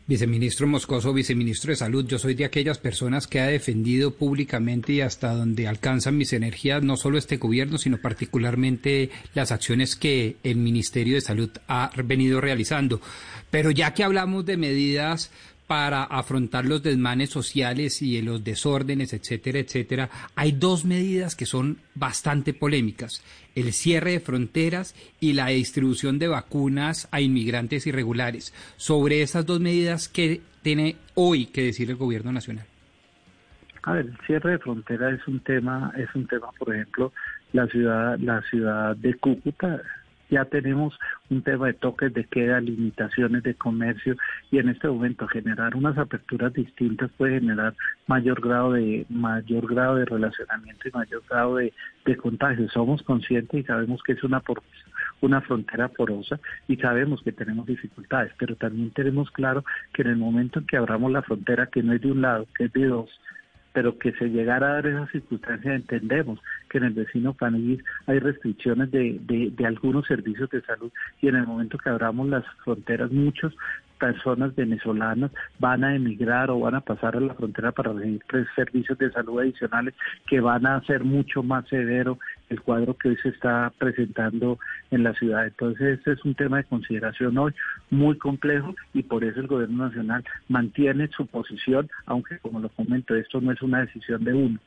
[0.07, 5.01] Viceministro Moscoso, viceministro de Salud, yo soy de aquellas personas que ha defendido públicamente y
[5.01, 10.57] hasta donde alcanzan mis energías no solo este gobierno, sino particularmente las acciones que el
[10.57, 13.01] Ministerio de Salud ha venido realizando.
[13.51, 15.31] Pero ya que hablamos de medidas
[15.67, 21.79] para afrontar los desmanes sociales y los desórdenes, etcétera, etcétera, hay dos medidas que son
[21.95, 23.23] bastante polémicas.
[23.55, 28.53] El cierre de fronteras y la distribución de vacunas a inmigrantes irregulares.
[28.77, 32.67] Sobre esas dos medidas, ¿qué tiene hoy que decir el gobierno nacional?
[33.85, 37.13] A ver, el cierre de fronteras es un tema, es un tema, por ejemplo,
[37.53, 39.81] la ciudad, la ciudad de Cúcuta
[40.31, 40.99] ya tenemos
[41.31, 44.17] un tema de toques de queda, limitaciones de comercio
[44.51, 47.75] y en este momento generar unas aperturas distintas puede generar
[48.07, 51.73] mayor grado de mayor grado de relacionamiento y mayor grado de,
[52.05, 52.69] de contagio.
[52.69, 54.43] Somos conscientes y sabemos que es una
[55.21, 60.17] una frontera porosa y sabemos que tenemos dificultades, pero también tenemos claro que en el
[60.17, 62.87] momento en que abramos la frontera, que no es de un lado, que es de
[62.87, 63.11] dos,
[63.75, 68.21] pero que se llegara a dar esa circunstancia, entendemos que en el vecino país hay
[68.21, 72.45] restricciones de, de, de, algunos servicios de salud y en el momento que abramos las
[72.65, 73.53] fronteras, muchos
[73.99, 78.23] personas venezolanas van a emigrar o van a pasar a la frontera para recibir
[78.55, 79.95] servicios de salud adicionales
[80.27, 82.19] que van a hacer mucho más severo
[82.51, 84.59] el cuadro que hoy se está presentando
[84.91, 85.47] en la ciudad.
[85.47, 87.53] Entonces, este es un tema de consideración hoy
[87.91, 93.15] muy complejo y por eso el gobierno nacional mantiene su posición, aunque como lo comento,
[93.15, 94.59] esto no es una decisión de uno.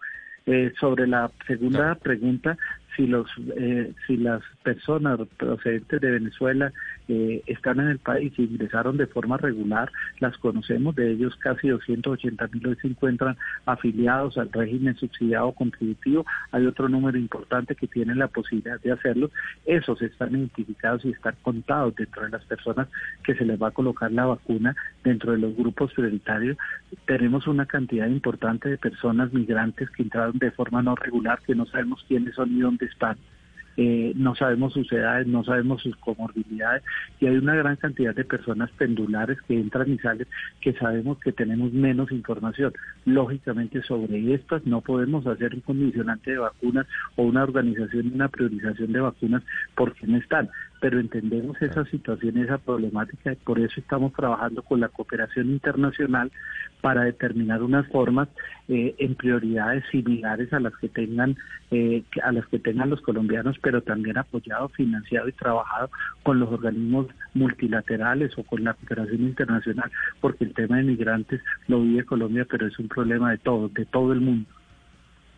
[0.50, 2.58] Eh, sobre la segunda pregunta,
[2.98, 6.74] si los eh, si las personas procedentes de Venezuela
[7.08, 11.70] eh, están en el país y ingresaron de forma regular, las conocemos, de ellos casi
[11.70, 17.88] 280 mil hoy se encuentran afiliados al régimen subsidiado contributivo, hay otro número importante que
[17.88, 19.32] tienen la posibilidad de hacerlo,
[19.66, 22.88] esos están identificados y están contados dentro de las personas
[23.24, 26.58] que se les va a colocar la vacuna dentro de los grupos prioritarios.
[27.06, 31.66] Tenemos una cantidad importante de personas migrantes que entraron de forma no regular, que no
[31.68, 33.18] sabemos quiénes son y dónde están.
[33.80, 36.82] Eh, no sabemos sus edades, no sabemos sus comorbilidades
[37.20, 40.26] y hay una gran cantidad de personas pendulares que entran y salen
[40.62, 42.74] que sabemos que tenemos menos información.
[43.06, 48.94] Lógicamente sobre estas no podemos hacer un condicionante de vacunas o una organización una priorización
[48.94, 49.44] de vacunas
[49.76, 54.80] porque no están pero entendemos esa situación, esa problemática, y por eso estamos trabajando con
[54.80, 56.32] la cooperación internacional
[56.82, 58.28] para determinar unas formas
[58.68, 61.36] eh, en prioridades similares a las que tengan
[61.72, 65.90] eh, a las que tengan los colombianos, pero también apoyado, financiado y trabajado
[66.24, 71.82] con los organismos multilaterales o con la cooperación internacional, porque el tema de migrantes lo
[71.82, 74.50] vive Colombia, pero es un problema de todo, de todo el mundo.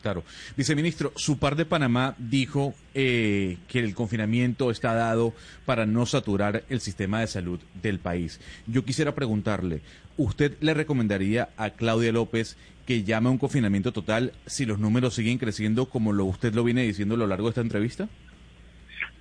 [0.01, 0.23] Claro.
[0.55, 5.33] Viceministro, su par de Panamá dijo eh, que el confinamiento está dado
[5.65, 8.39] para no saturar el sistema de salud del país.
[8.65, 9.81] Yo quisiera preguntarle,
[10.15, 15.15] ¿usted le recomendaría a Claudia López que llame a un confinamiento total si los números
[15.15, 18.07] siguen creciendo como lo, usted lo viene diciendo a lo largo de esta entrevista?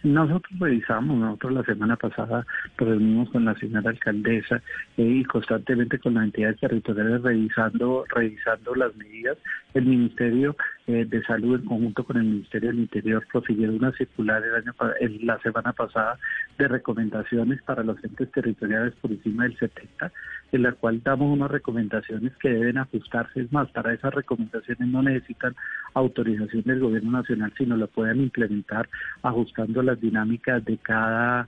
[0.03, 4.63] Nosotros revisamos, nosotros la semana pasada reunimos con la señora alcaldesa
[4.97, 9.39] eh, y constantemente con las entidades territoriales revisando, revisando las medidas.
[9.75, 10.57] El Ministerio
[10.89, 14.75] eh, de Salud en conjunto con el Ministerio del Interior profirió una circular el año,
[15.21, 16.19] la semana pasada
[16.57, 20.11] de recomendaciones para los entes territoriales por encima del 70,
[20.51, 23.43] en la cual damos unas recomendaciones que deben ajustarse.
[23.43, 25.55] Es más, para esas recomendaciones no necesitan
[25.93, 28.89] autorización del Gobierno Nacional, sino lo pueden implementar
[29.23, 31.47] ajustando las dinámicas de cada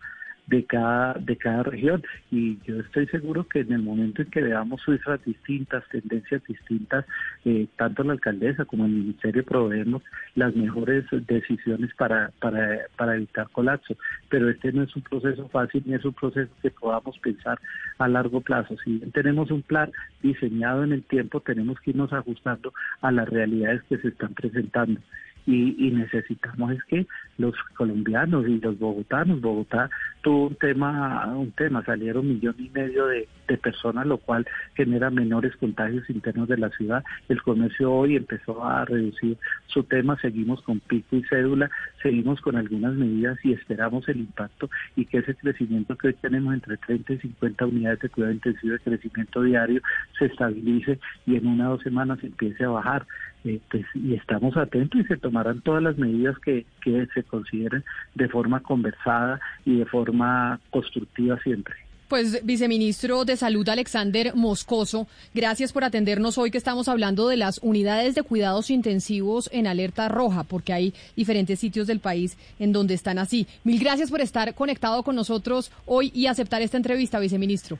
[0.50, 2.02] de cada, de cada región.
[2.30, 7.06] Y yo estoy seguro que en el momento en que veamos cifras distintas, tendencias distintas,
[7.44, 10.02] eh, tanto la alcaldesa como el ministerio proveemos
[10.34, 13.96] las mejores decisiones para, para, para evitar colapso.
[14.28, 17.58] Pero este no es un proceso fácil ni es un proceso que podamos pensar
[17.98, 18.76] a largo plazo.
[18.84, 23.82] Si tenemos un plan diseñado en el tiempo, tenemos que irnos ajustando a las realidades
[23.84, 25.00] que se están presentando
[25.46, 27.06] y, necesitamos es que
[27.38, 29.90] los colombianos y los bogotanos, Bogotá
[30.22, 35.10] tuvo un tema, un tema, salieron millón y medio de, de personas, lo cual genera
[35.10, 37.02] menores contagios internos de la ciudad.
[37.28, 41.70] El comercio hoy empezó a reducir su tema, seguimos con pico y cédula,
[42.02, 46.54] seguimos con algunas medidas y esperamos el impacto y que ese crecimiento que hoy tenemos
[46.54, 49.80] entre 30 y 50 unidades de cuidado intensivo de crecimiento diario
[50.18, 53.06] se estabilice y en una o dos semanas empiece a bajar.
[53.44, 57.84] Eh, pues, y estamos atentos y se tomarán todas las medidas que, que se consideren
[58.14, 61.74] de forma conversada y de forma constructiva siempre.
[62.10, 67.60] Pues, viceministro de Salud Alexander Moscoso, gracias por atendernos hoy que estamos hablando de las
[67.62, 72.94] unidades de cuidados intensivos en alerta roja, porque hay diferentes sitios del país en donde
[72.94, 73.46] están así.
[73.62, 77.78] Mil gracias por estar conectado con nosotros hoy y aceptar esta entrevista, viceministro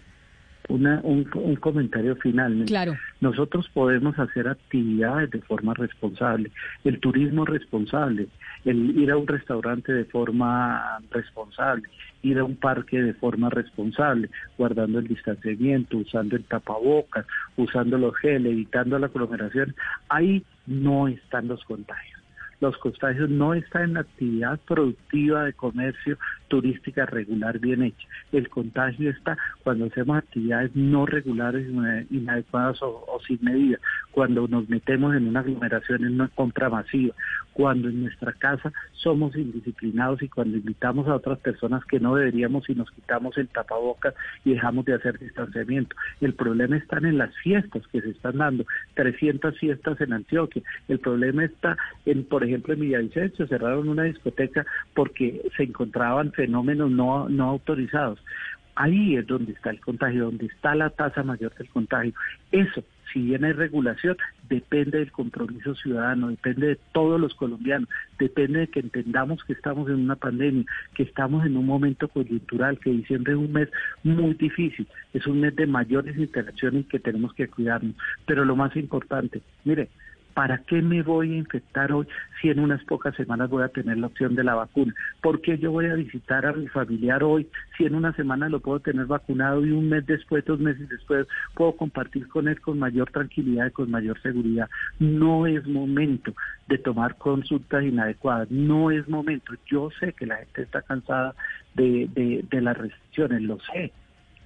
[0.70, 2.64] un, comentario final.
[2.66, 2.96] Claro.
[3.20, 6.50] Nosotros podemos hacer actividades de forma responsable,
[6.84, 8.28] el turismo responsable,
[8.64, 11.88] el ir a un restaurante de forma responsable,
[12.22, 18.16] ir a un parque de forma responsable, guardando el distanciamiento, usando el tapabocas, usando los
[18.16, 19.74] gel, evitando la aglomeración.
[20.08, 22.19] Ahí no están los contagios
[22.60, 26.18] los contagios no están en la actividad productiva de comercio
[26.48, 28.06] turística regular bien hecha.
[28.32, 31.66] El contagio está cuando hacemos actividades no regulares,
[32.10, 33.78] inadecuadas o, o sin medida,
[34.10, 37.14] cuando nos metemos en una aglomeración, en una compra masiva,
[37.52, 42.68] cuando en nuestra casa somos indisciplinados y cuando invitamos a otras personas que no deberíamos
[42.68, 45.96] y nos quitamos el tapabocas y dejamos de hacer distanciamiento.
[46.20, 50.62] El problema está en las fiestas que se están dando, 300 fiestas en Antioquia.
[50.88, 56.90] El problema está en, por ejemplo, en Villavicencio, cerraron una discoteca porque se encontraban fenómenos
[56.90, 58.22] no, no autorizados.
[58.74, 62.12] Ahí es donde está el contagio, donde está la tasa mayor del contagio.
[62.50, 62.82] Eso
[63.12, 64.16] si bien hay regulación,
[64.48, 69.88] depende del compromiso ciudadano, depende de todos los colombianos, depende de que entendamos que estamos
[69.88, 73.68] en una pandemia, que estamos en un momento coyuntural, que diciembre es un mes
[74.02, 77.94] muy difícil, es un mes de mayores interacciones que tenemos que cuidarnos.
[78.26, 79.88] Pero lo más importante, mire,
[80.34, 82.06] ¿Para qué me voy a infectar hoy
[82.40, 84.94] si en unas pocas semanas voy a tener la opción de la vacuna?
[85.22, 88.60] ¿Por qué yo voy a visitar a mi familiar hoy si en una semana lo
[88.60, 92.78] puedo tener vacunado y un mes después, dos meses después, puedo compartir con él con
[92.78, 94.68] mayor tranquilidad y con mayor seguridad?
[94.98, 96.34] No es momento
[96.68, 99.54] de tomar consultas inadecuadas, no es momento.
[99.66, 101.34] Yo sé que la gente está cansada
[101.74, 103.92] de, de, de las restricciones, lo sé,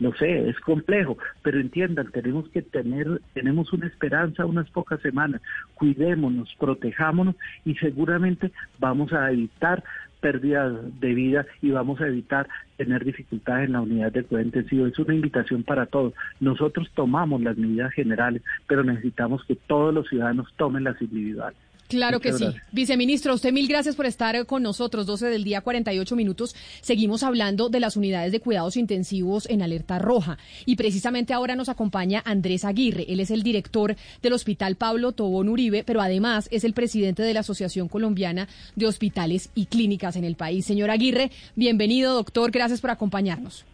[0.01, 5.41] no sé, es complejo, pero entiendan, tenemos que tener, tenemos una esperanza unas pocas semanas,
[5.75, 9.85] cuidémonos, protejámonos y seguramente vamos a evitar
[10.21, 14.63] pérdidas de vida y vamos a evitar tener dificultades en la unidad de cuidado.
[14.87, 16.15] Es una invitación para todos.
[16.41, 21.59] Nosotros tomamos las medidas generales, pero necesitamos que todos los ciudadanos tomen las individuales.
[21.95, 22.45] Claro que sí.
[22.73, 25.07] Viceministro, usted mil gracias por estar con nosotros.
[25.07, 26.57] 12 del día, 48 minutos.
[26.81, 30.37] Seguimos hablando de las unidades de cuidados intensivos en alerta roja.
[30.67, 33.07] Y precisamente ahora nos acompaña Andrés Aguirre.
[33.09, 37.33] Él es el director del Hospital Pablo Tobón Uribe, pero además es el presidente de
[37.33, 40.67] la Asociación Colombiana de Hospitales y Clínicas en el país.
[40.67, 42.51] Señor Aguirre, bienvenido, doctor.
[42.51, 43.65] Gracias por acompañarnos.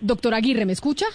[0.00, 1.06] Doctor Aguirre, ¿me escucha?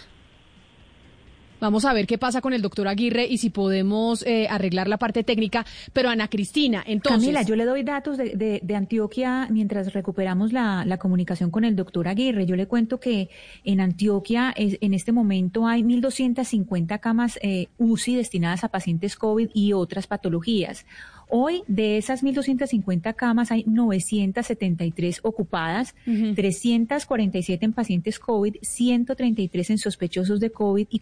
[1.62, 4.98] Vamos a ver qué pasa con el doctor Aguirre y si podemos eh, arreglar la
[4.98, 5.63] parte técnica.
[5.94, 7.21] Pero Ana Cristina, entonces.
[7.21, 11.75] Camila, yo le doy datos de, de, Antioquia mientras recuperamos la, la, comunicación con el
[11.75, 12.48] doctor Aguirre.
[12.48, 13.29] Yo le cuento que
[13.63, 19.52] en Antioquia es, en este momento hay 1.250 camas eh, UCI destinadas a pacientes COVID
[19.54, 20.88] y otras patologías.
[21.33, 30.42] Hoy de esas 1.250 camas hay 973 ocupadas, 347 en pacientes COVID, 133 en sospechosos
[30.42, 31.00] de COVID y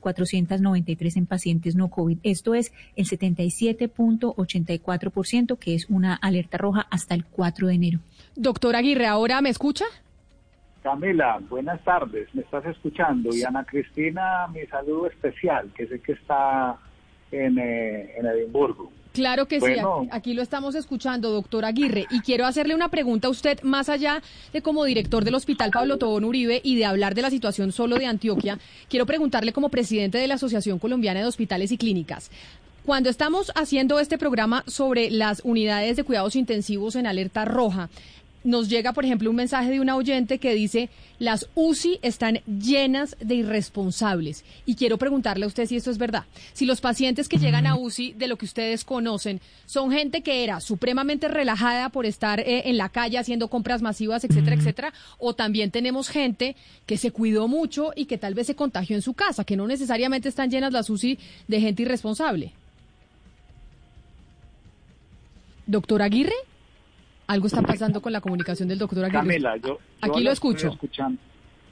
[0.49, 2.17] 493 en pacientes no COVID.
[2.23, 7.99] Esto es el 77.84%, que es una alerta roja hasta el 4 de enero.
[8.35, 9.85] Doctor Aguirre, ¿ahora me escucha?
[10.81, 13.35] Camila, buenas tardes, me estás escuchando.
[13.35, 16.77] Y Ana Cristina, mi saludo especial, que sé que está
[17.31, 18.89] en, eh, en Edimburgo.
[19.13, 19.73] Claro que sí,
[20.11, 22.05] aquí, lo estamos escuchando, doctor Aguirre.
[22.11, 24.21] Y quiero hacerle una pregunta a usted, más allá
[24.53, 27.97] de como director del Hospital Pablo Tobón Uribe y de hablar de la situación solo
[27.97, 32.29] de Antioquia, quiero preguntarle como presidente de la Asociación Colombiana de Hospitales y Clínicas.
[32.85, 37.89] Cuando estamos haciendo este programa sobre las unidades de cuidados intensivos en alerta roja,
[38.43, 43.17] nos llega, por ejemplo, un mensaje de una oyente que dice, las UCI están llenas
[43.19, 44.45] de irresponsables.
[44.65, 46.25] Y quiero preguntarle a usted si esto es verdad.
[46.53, 50.43] Si los pacientes que llegan a UCI, de lo que ustedes conocen, son gente que
[50.43, 55.33] era supremamente relajada por estar eh, en la calle haciendo compras masivas, etcétera, etcétera, o
[55.33, 59.13] también tenemos gente que se cuidó mucho y que tal vez se contagió en su
[59.13, 62.53] casa, que no necesariamente están llenas las UCI de gente irresponsable.
[65.69, 66.33] Doctor Aguirre.
[67.29, 69.19] Algo está pasando con la comunicación del doctor Aguirre.
[69.19, 70.69] Camila, yo, aquí lo escucho.
[70.69, 71.21] escuchando,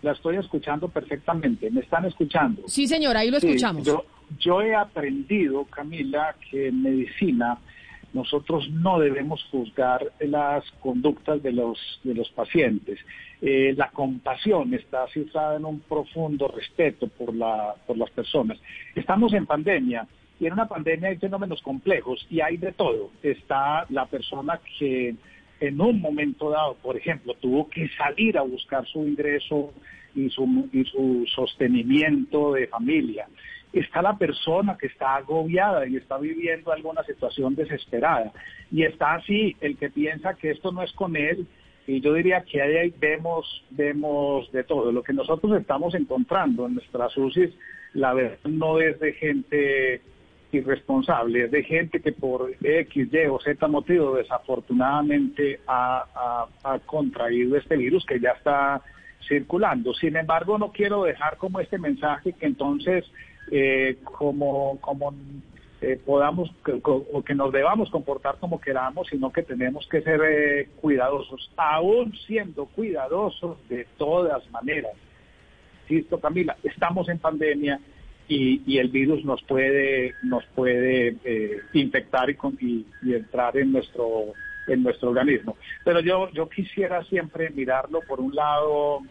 [0.04, 1.72] la estoy escuchando perfectamente.
[1.72, 2.62] ¿Me están escuchando?
[2.68, 3.84] Sí, señora, ahí lo escuchamos.
[3.84, 4.06] Yo,
[4.38, 7.58] yo he aprendido, Camila, que en medicina
[8.14, 13.00] nosotros no debemos juzgar las conductas de los, de los pacientes.
[13.42, 18.60] Eh, la compasión está cifrada en un profundo respeto por, la, por las personas.
[18.94, 20.08] Estamos en pandemia
[20.40, 23.10] y en una pandemia hay fenómenos complejos y hay de todo.
[23.24, 25.16] Está la persona que
[25.60, 29.74] en un momento dado, por ejemplo, tuvo que salir a buscar su ingreso
[30.16, 33.28] y su, y su sostenimiento de familia.
[33.74, 38.32] Está la persona que está agobiada y está viviendo alguna situación desesperada.
[38.72, 41.46] Y está así el que piensa que esto no es con él.
[41.86, 44.92] Y yo diría que ahí vemos, vemos de todo.
[44.92, 47.52] Lo que nosotros estamos encontrando en nuestras UCIs,
[47.94, 50.02] la verdad no es de gente
[50.52, 56.48] irresponsables, de gente que por X, Y o Z motivo desafortunadamente ha,
[56.86, 58.82] contraído este virus que ya está
[59.28, 59.94] circulando.
[59.94, 63.06] Sin embargo, no quiero dejar como este mensaje que entonces
[63.52, 65.14] eh, como, como
[65.80, 66.50] eh, podamos
[66.84, 72.14] o que nos debamos comportar como queramos, sino que tenemos que ser eh, cuidadosos, aún
[72.26, 74.94] siendo cuidadosos de todas maneras.
[75.88, 77.80] Insisto, Camila, estamos en pandemia,
[78.28, 84.34] y, el virus nos puede nos puede eh, infectar y, y, entrar en nuestro
[84.68, 85.58] en nuestro organismo.
[85.84, 89.02] Pero yo yo quisiera siempre mirarlo por un lado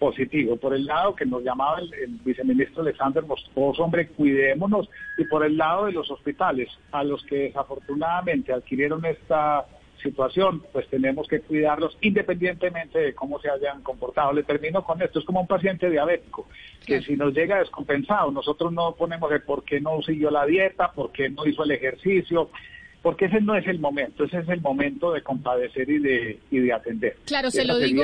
[0.00, 5.44] positivo, por el lado que nos llamaba el, viceministro Alexander Moscoso, hombre, cuidémonos, y por
[5.44, 9.66] el lado de los hospitales, a los que desafortunadamente adquirieron esta
[10.02, 14.32] situación, pues tenemos que cuidarlos independientemente de cómo se hayan comportado.
[14.32, 16.46] Le termino con esto, es como un paciente diabético,
[16.86, 20.92] que si nos llega descompensado, nosotros no ponemos el por qué no siguió la dieta,
[20.92, 22.50] por qué no hizo el ejercicio,
[23.02, 26.58] porque ese no es el momento, ese es el momento de compadecer y de, y
[26.58, 27.16] de atender.
[27.24, 28.02] Claro, se lo digo.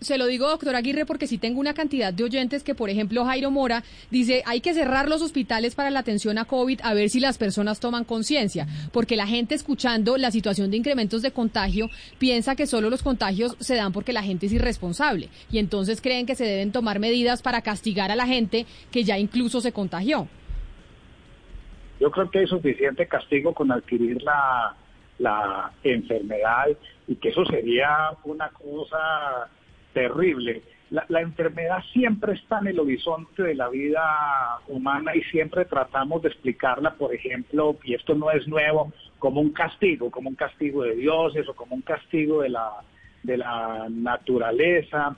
[0.00, 3.24] Se lo, digo, doctor Aguirre, porque si tengo una cantidad de oyentes que, por ejemplo,
[3.24, 7.10] Jairo Mora dice, hay que cerrar los hospitales para la atención a COVID a ver
[7.10, 11.90] si las personas toman conciencia, porque la gente escuchando la situación de incrementos de contagio
[12.18, 16.26] piensa que solo los contagios se dan porque la gente es irresponsable y entonces creen
[16.26, 20.28] que se deben tomar medidas para castigar a la gente que ya incluso se contagió.
[22.00, 24.76] Yo creo que hay suficiente castigo con adquirir la,
[25.84, 26.66] enfermedad
[27.06, 29.48] y que eso sería una cosa
[29.92, 30.62] terrible.
[30.90, 36.28] La, enfermedad siempre está en el horizonte de la vida humana y siempre tratamos de
[36.28, 40.96] explicarla, por ejemplo, y esto no es nuevo, como un castigo, como un castigo de
[40.96, 42.70] dioses o como un castigo de la,
[43.22, 45.16] de la naturaleza.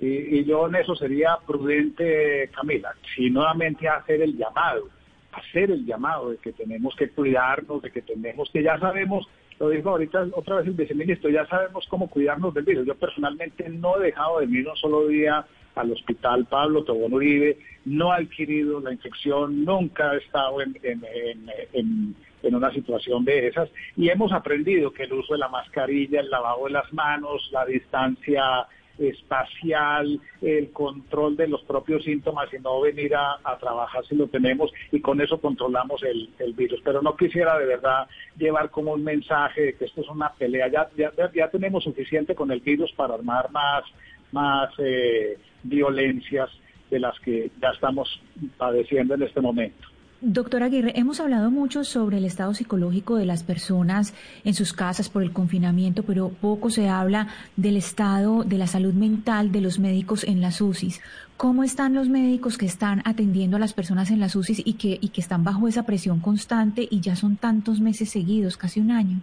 [0.00, 4.88] Y yo en eso sería prudente, Camila, si nuevamente hacer el llamado
[5.32, 9.26] hacer el llamado de que tenemos que cuidarnos, de que tenemos que ya sabemos,
[9.58, 12.86] lo dijo ahorita otra vez el viceministro, ya sabemos cómo cuidarnos del virus.
[12.86, 17.58] Yo personalmente no he dejado de ir un solo día al hospital Pablo Tobón Uribe,
[17.86, 23.70] no he adquirido la infección, nunca he estado en, en, en una situación de esas
[23.96, 27.64] y hemos aprendido que el uso de la mascarilla, el lavado de las manos, la
[27.64, 28.66] distancia
[28.98, 34.72] espacial, el control de los propios síntomas y no venir a, trabajar si lo tenemos
[34.90, 36.80] y con eso controlamos el, virus.
[36.84, 40.68] Pero no quisiera de verdad llevar como un mensaje de que esto es una pelea.
[40.68, 40.88] Ya,
[41.34, 43.84] ya, tenemos suficiente con el virus para armar más,
[44.32, 46.50] más eh, violencias
[46.90, 48.20] de las que ya estamos
[48.58, 49.91] padeciendo en este momento.
[50.24, 54.14] Doctora Aguirre, hemos hablado mucho sobre el estado psicológico de las personas
[54.44, 58.94] en sus casas por el confinamiento, pero poco se habla del estado de la salud
[58.94, 61.02] mental de los médicos en las UCIs.
[61.36, 64.96] ¿Cómo están los médicos que están atendiendo a las personas en las UCIs y que,
[65.00, 68.92] y que están bajo esa presión constante y ya son tantos meses seguidos, casi un
[68.92, 69.22] año?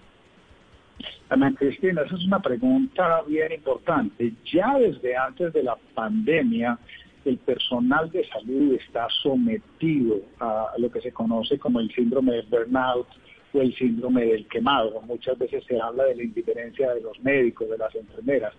[1.30, 4.34] Ana Cristina, esa es una pregunta bien importante.
[4.52, 6.78] Ya desde antes de la pandemia,
[7.26, 12.42] el personal de salud está sometido a lo que se conoce como el síndrome de
[12.44, 13.08] burnout
[13.54, 15.02] o el síndrome del quemado.
[15.02, 18.54] Muchas veces se habla de la indiferencia de los médicos, de las enfermeras,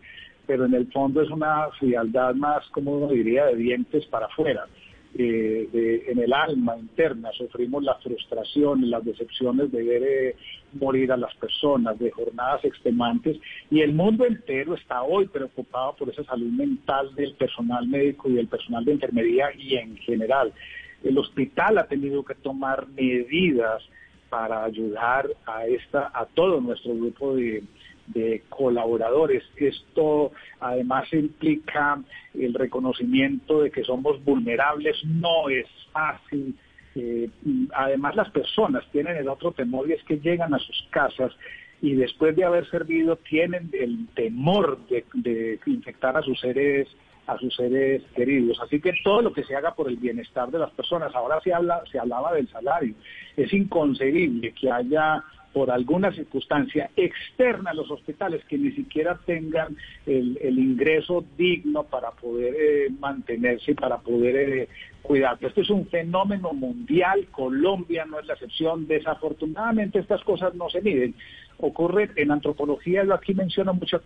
[0.47, 4.67] pero en el fondo es una frialdad más, como uno diría, de dientes para afuera.
[5.13, 10.37] Eh, en el alma interna, sufrimos la frustración y las decepciones de ver eh,
[10.75, 13.37] morir a las personas, de jornadas extenuantes,
[13.71, 18.35] y el mundo entero está hoy preocupado por esa salud mental del personal médico y
[18.35, 20.53] del personal de enfermería y en general.
[21.03, 23.83] El hospital ha tenido que tomar medidas
[24.29, 27.65] para ayudar a esta a todo nuestro grupo de,
[28.13, 29.43] de colaboradores.
[29.57, 32.03] Esto además implica
[32.35, 36.57] el reconocimiento de que somos vulnerables, no es fácil.
[36.95, 37.29] Eh,
[37.75, 41.33] además las personas tienen el otro temor y es que llegan a sus casas
[41.81, 46.89] y después de haber servido tienen el temor de, de infectar a sus seres
[47.31, 48.59] a sus seres queridos.
[48.61, 51.55] Así que todo lo que se haga por el bienestar de las personas, ahora se
[51.55, 52.95] habla, se hablaba del salario.
[53.37, 59.76] Es inconcebible que haya por alguna circunstancia externa a los hospitales que ni siquiera tengan
[60.07, 64.68] el, ingreso digno para poder eh, mantenerse y para poder eh,
[65.03, 65.38] cuidar.
[65.40, 68.86] Esto es un fenómeno mundial, Colombia no es la excepción.
[68.86, 71.14] Desafortunadamente estas cosas no se miden
[71.61, 74.01] ocurre en antropología, yo aquí menciono mucho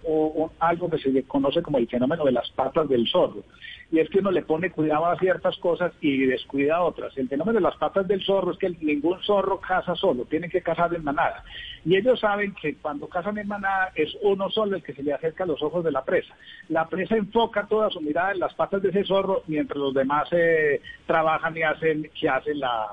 [0.59, 3.45] algo que se conoce como el fenómeno de las patas del zorro.
[3.91, 7.17] Y es que uno le pone cuidado a ciertas cosas y descuida a otras.
[7.17, 10.63] El fenómeno de las patas del zorro es que ningún zorro caza solo, tienen que
[10.63, 11.45] cazar en manada.
[11.85, 15.13] Y ellos saben que cuando cazan en manada es uno solo el que se le
[15.13, 16.35] acerca a los ojos de la presa.
[16.69, 20.29] La presa enfoca toda su mirada en las patas de ese zorro mientras los demás
[20.33, 22.89] eh, trabajan y hacen, que hacen la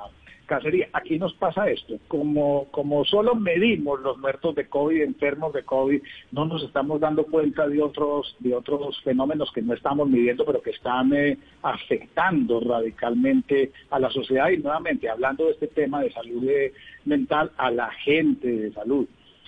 [0.51, 0.89] cacería.
[0.91, 6.01] Aquí nos pasa esto, como, como solo medimos los muertos de COVID, enfermos de COVID,
[6.33, 10.61] no nos estamos dando cuenta de otros, de otros fenómenos que no estamos midiendo, pero
[10.61, 16.11] que están eh, afectando radicalmente a la sociedad y nuevamente hablando de este tema de
[16.11, 16.73] salud eh,
[17.05, 19.07] mental a la gente de salud.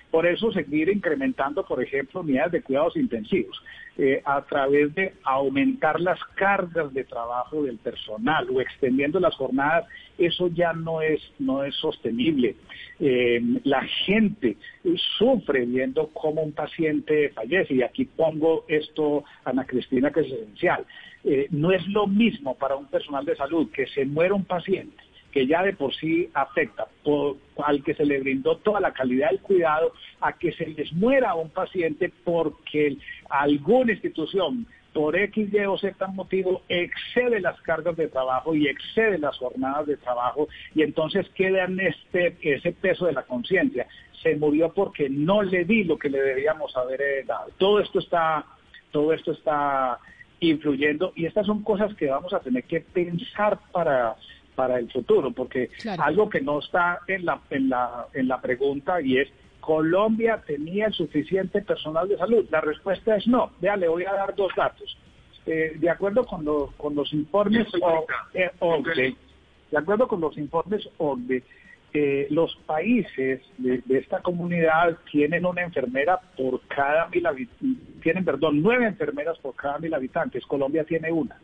[0.09, 3.59] Por eso seguir incrementando, por ejemplo, unidades de cuidados intensivos,
[3.97, 9.85] eh, a través de aumentar las cargas de trabajo del personal o extendiendo las jornadas,
[10.17, 12.55] eso ya no es, no es sostenible.
[12.99, 14.57] Eh, la gente
[15.17, 20.85] sufre viendo cómo un paciente fallece, y aquí pongo esto, Ana Cristina, que es esencial.
[21.23, 25.03] Eh, no es lo mismo para un personal de salud que se muera un paciente
[25.33, 26.87] que ya de por sí afecta,
[27.65, 29.91] al que se le brindó toda la calidad del cuidado,
[30.21, 32.97] a que se les muera un paciente porque
[33.29, 39.17] alguna institución por X, Y o Z motivo excede las cargas de trabajo y excede
[39.17, 43.87] las jornadas de trabajo y entonces queda en este, ese peso de la conciencia.
[44.21, 47.49] Se murió porque no le di lo que le debíamos haber eh, dado.
[47.57, 48.45] Todo esto está,
[48.91, 49.99] todo esto está
[50.39, 54.15] influyendo y estas son cosas que vamos a tener que pensar para
[54.55, 59.01] para el futuro, porque algo que no está en la, en, la, en la pregunta
[59.01, 59.29] y es,
[59.63, 62.45] ¿Colombia tenía el suficiente personal de salud?
[62.51, 63.53] La respuesta es no.
[63.61, 64.97] Vea, le voy a dar dos datos.
[65.45, 67.67] Eh, de acuerdo con los, con los informes
[68.33, 68.51] eh,
[69.71, 71.43] de acuerdo con los informes OCDE,
[71.93, 78.25] eh, los países de, de, esta comunidad tienen una enfermera por cada mil habitantes, tienen,
[78.25, 80.45] perdón, nueve enfermeras por cada mil habitantes.
[80.45, 81.39] Colombia tiene una.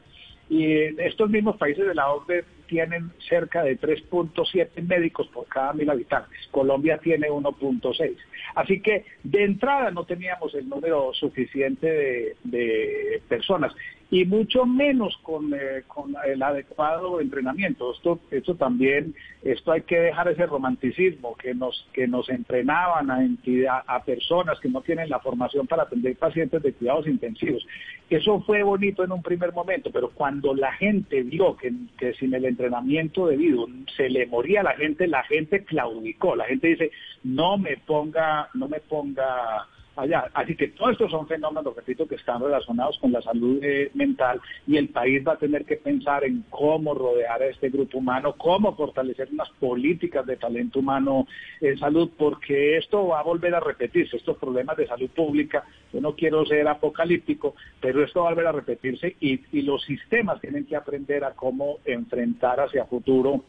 [0.49, 0.65] Y
[1.01, 6.39] estos mismos países de la OCDE tienen cerca de 3.7 médicos por cada mil habitantes.
[6.51, 8.15] Colombia tiene 1.6.
[8.55, 13.73] Así que de entrada no teníamos el número suficiente de, personas
[14.11, 17.93] y mucho menos con, eh, con, el adecuado entrenamiento.
[17.93, 19.13] Esto, esto también,
[19.43, 24.59] esto hay que dejar ese romanticismo que nos, que nos entrenaban a, entidad, a personas
[24.59, 27.65] que no tienen la formación para atender pacientes de cuidados intensivos.
[28.09, 32.33] Eso fue bonito en un primer momento, pero cuando la gente vio que, que sin
[32.33, 33.67] el entrenamiento debido.
[33.95, 36.91] Se le moría a la gente, la gente claudicó, la gente dice,
[37.23, 39.65] no me ponga, no me ponga
[40.01, 40.29] allá.
[40.33, 44.39] Así que todos estos son fenómenos, repito, que están relacionados con la salud eh, mental
[44.67, 48.33] y el país va a tener que pensar en cómo rodear a este grupo humano,
[48.37, 51.27] cómo fortalecer unas políticas de talento humano
[51.61, 56.01] en salud, porque esto va a volver a repetirse, estos problemas de salud pública, yo
[56.01, 60.39] no quiero ser apocalíptico, pero esto va a volver a repetirse y, y los sistemas
[60.41, 63.43] tienen que aprender a cómo enfrentar hacia futuro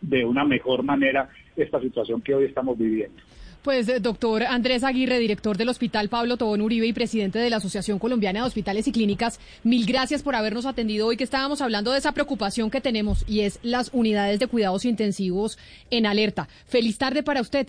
[0.00, 3.22] de una mejor manera esta situación que hoy estamos viviendo.
[3.66, 7.56] Pues, eh, doctor Andrés Aguirre, director del Hospital Pablo Tobón Uribe y presidente de la
[7.56, 11.90] Asociación Colombiana de Hospitales y Clínicas, mil gracias por habernos atendido hoy que estábamos hablando
[11.90, 15.58] de esa preocupación que tenemos y es las unidades de cuidados intensivos
[15.90, 16.46] en alerta.
[16.68, 17.66] Feliz tarde para usted.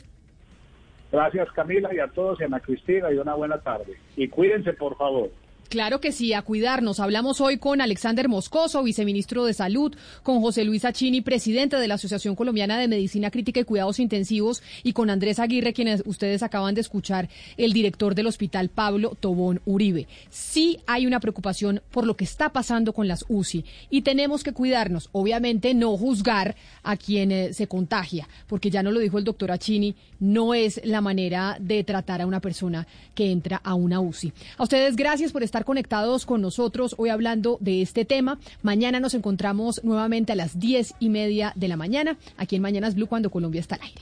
[1.11, 3.97] Gracias Camila y a todos y Ana Cristina y una buena tarde.
[4.15, 5.31] Y cuídense por favor.
[5.69, 7.01] Claro que sí, a cuidarnos.
[7.01, 9.93] Hablamos hoy con Alexander Moscoso, viceministro de Salud,
[10.23, 14.63] con José Luis Achini, presidente de la Asociación Colombiana de Medicina Crítica y Cuidados Intensivos,
[14.83, 19.61] y con Andrés Aguirre, quienes ustedes acaban de escuchar, el director del Hospital Pablo Tobón
[19.65, 20.07] Uribe.
[20.29, 24.53] Sí hay una preocupación por lo que está pasando con las UCI y tenemos que
[24.53, 25.09] cuidarnos.
[25.11, 29.51] Obviamente no juzgar a quien eh, se contagia, porque ya no lo dijo el doctor
[29.51, 34.31] Achini, no es la manera de tratar a una persona que entra a una UCI.
[34.57, 38.39] A ustedes gracias por estar conectados con nosotros hoy hablando de este tema.
[38.61, 42.95] Mañana nos encontramos nuevamente a las diez y media de la mañana, aquí en Mañanas
[42.95, 44.01] Blue, cuando Colombia está al aire.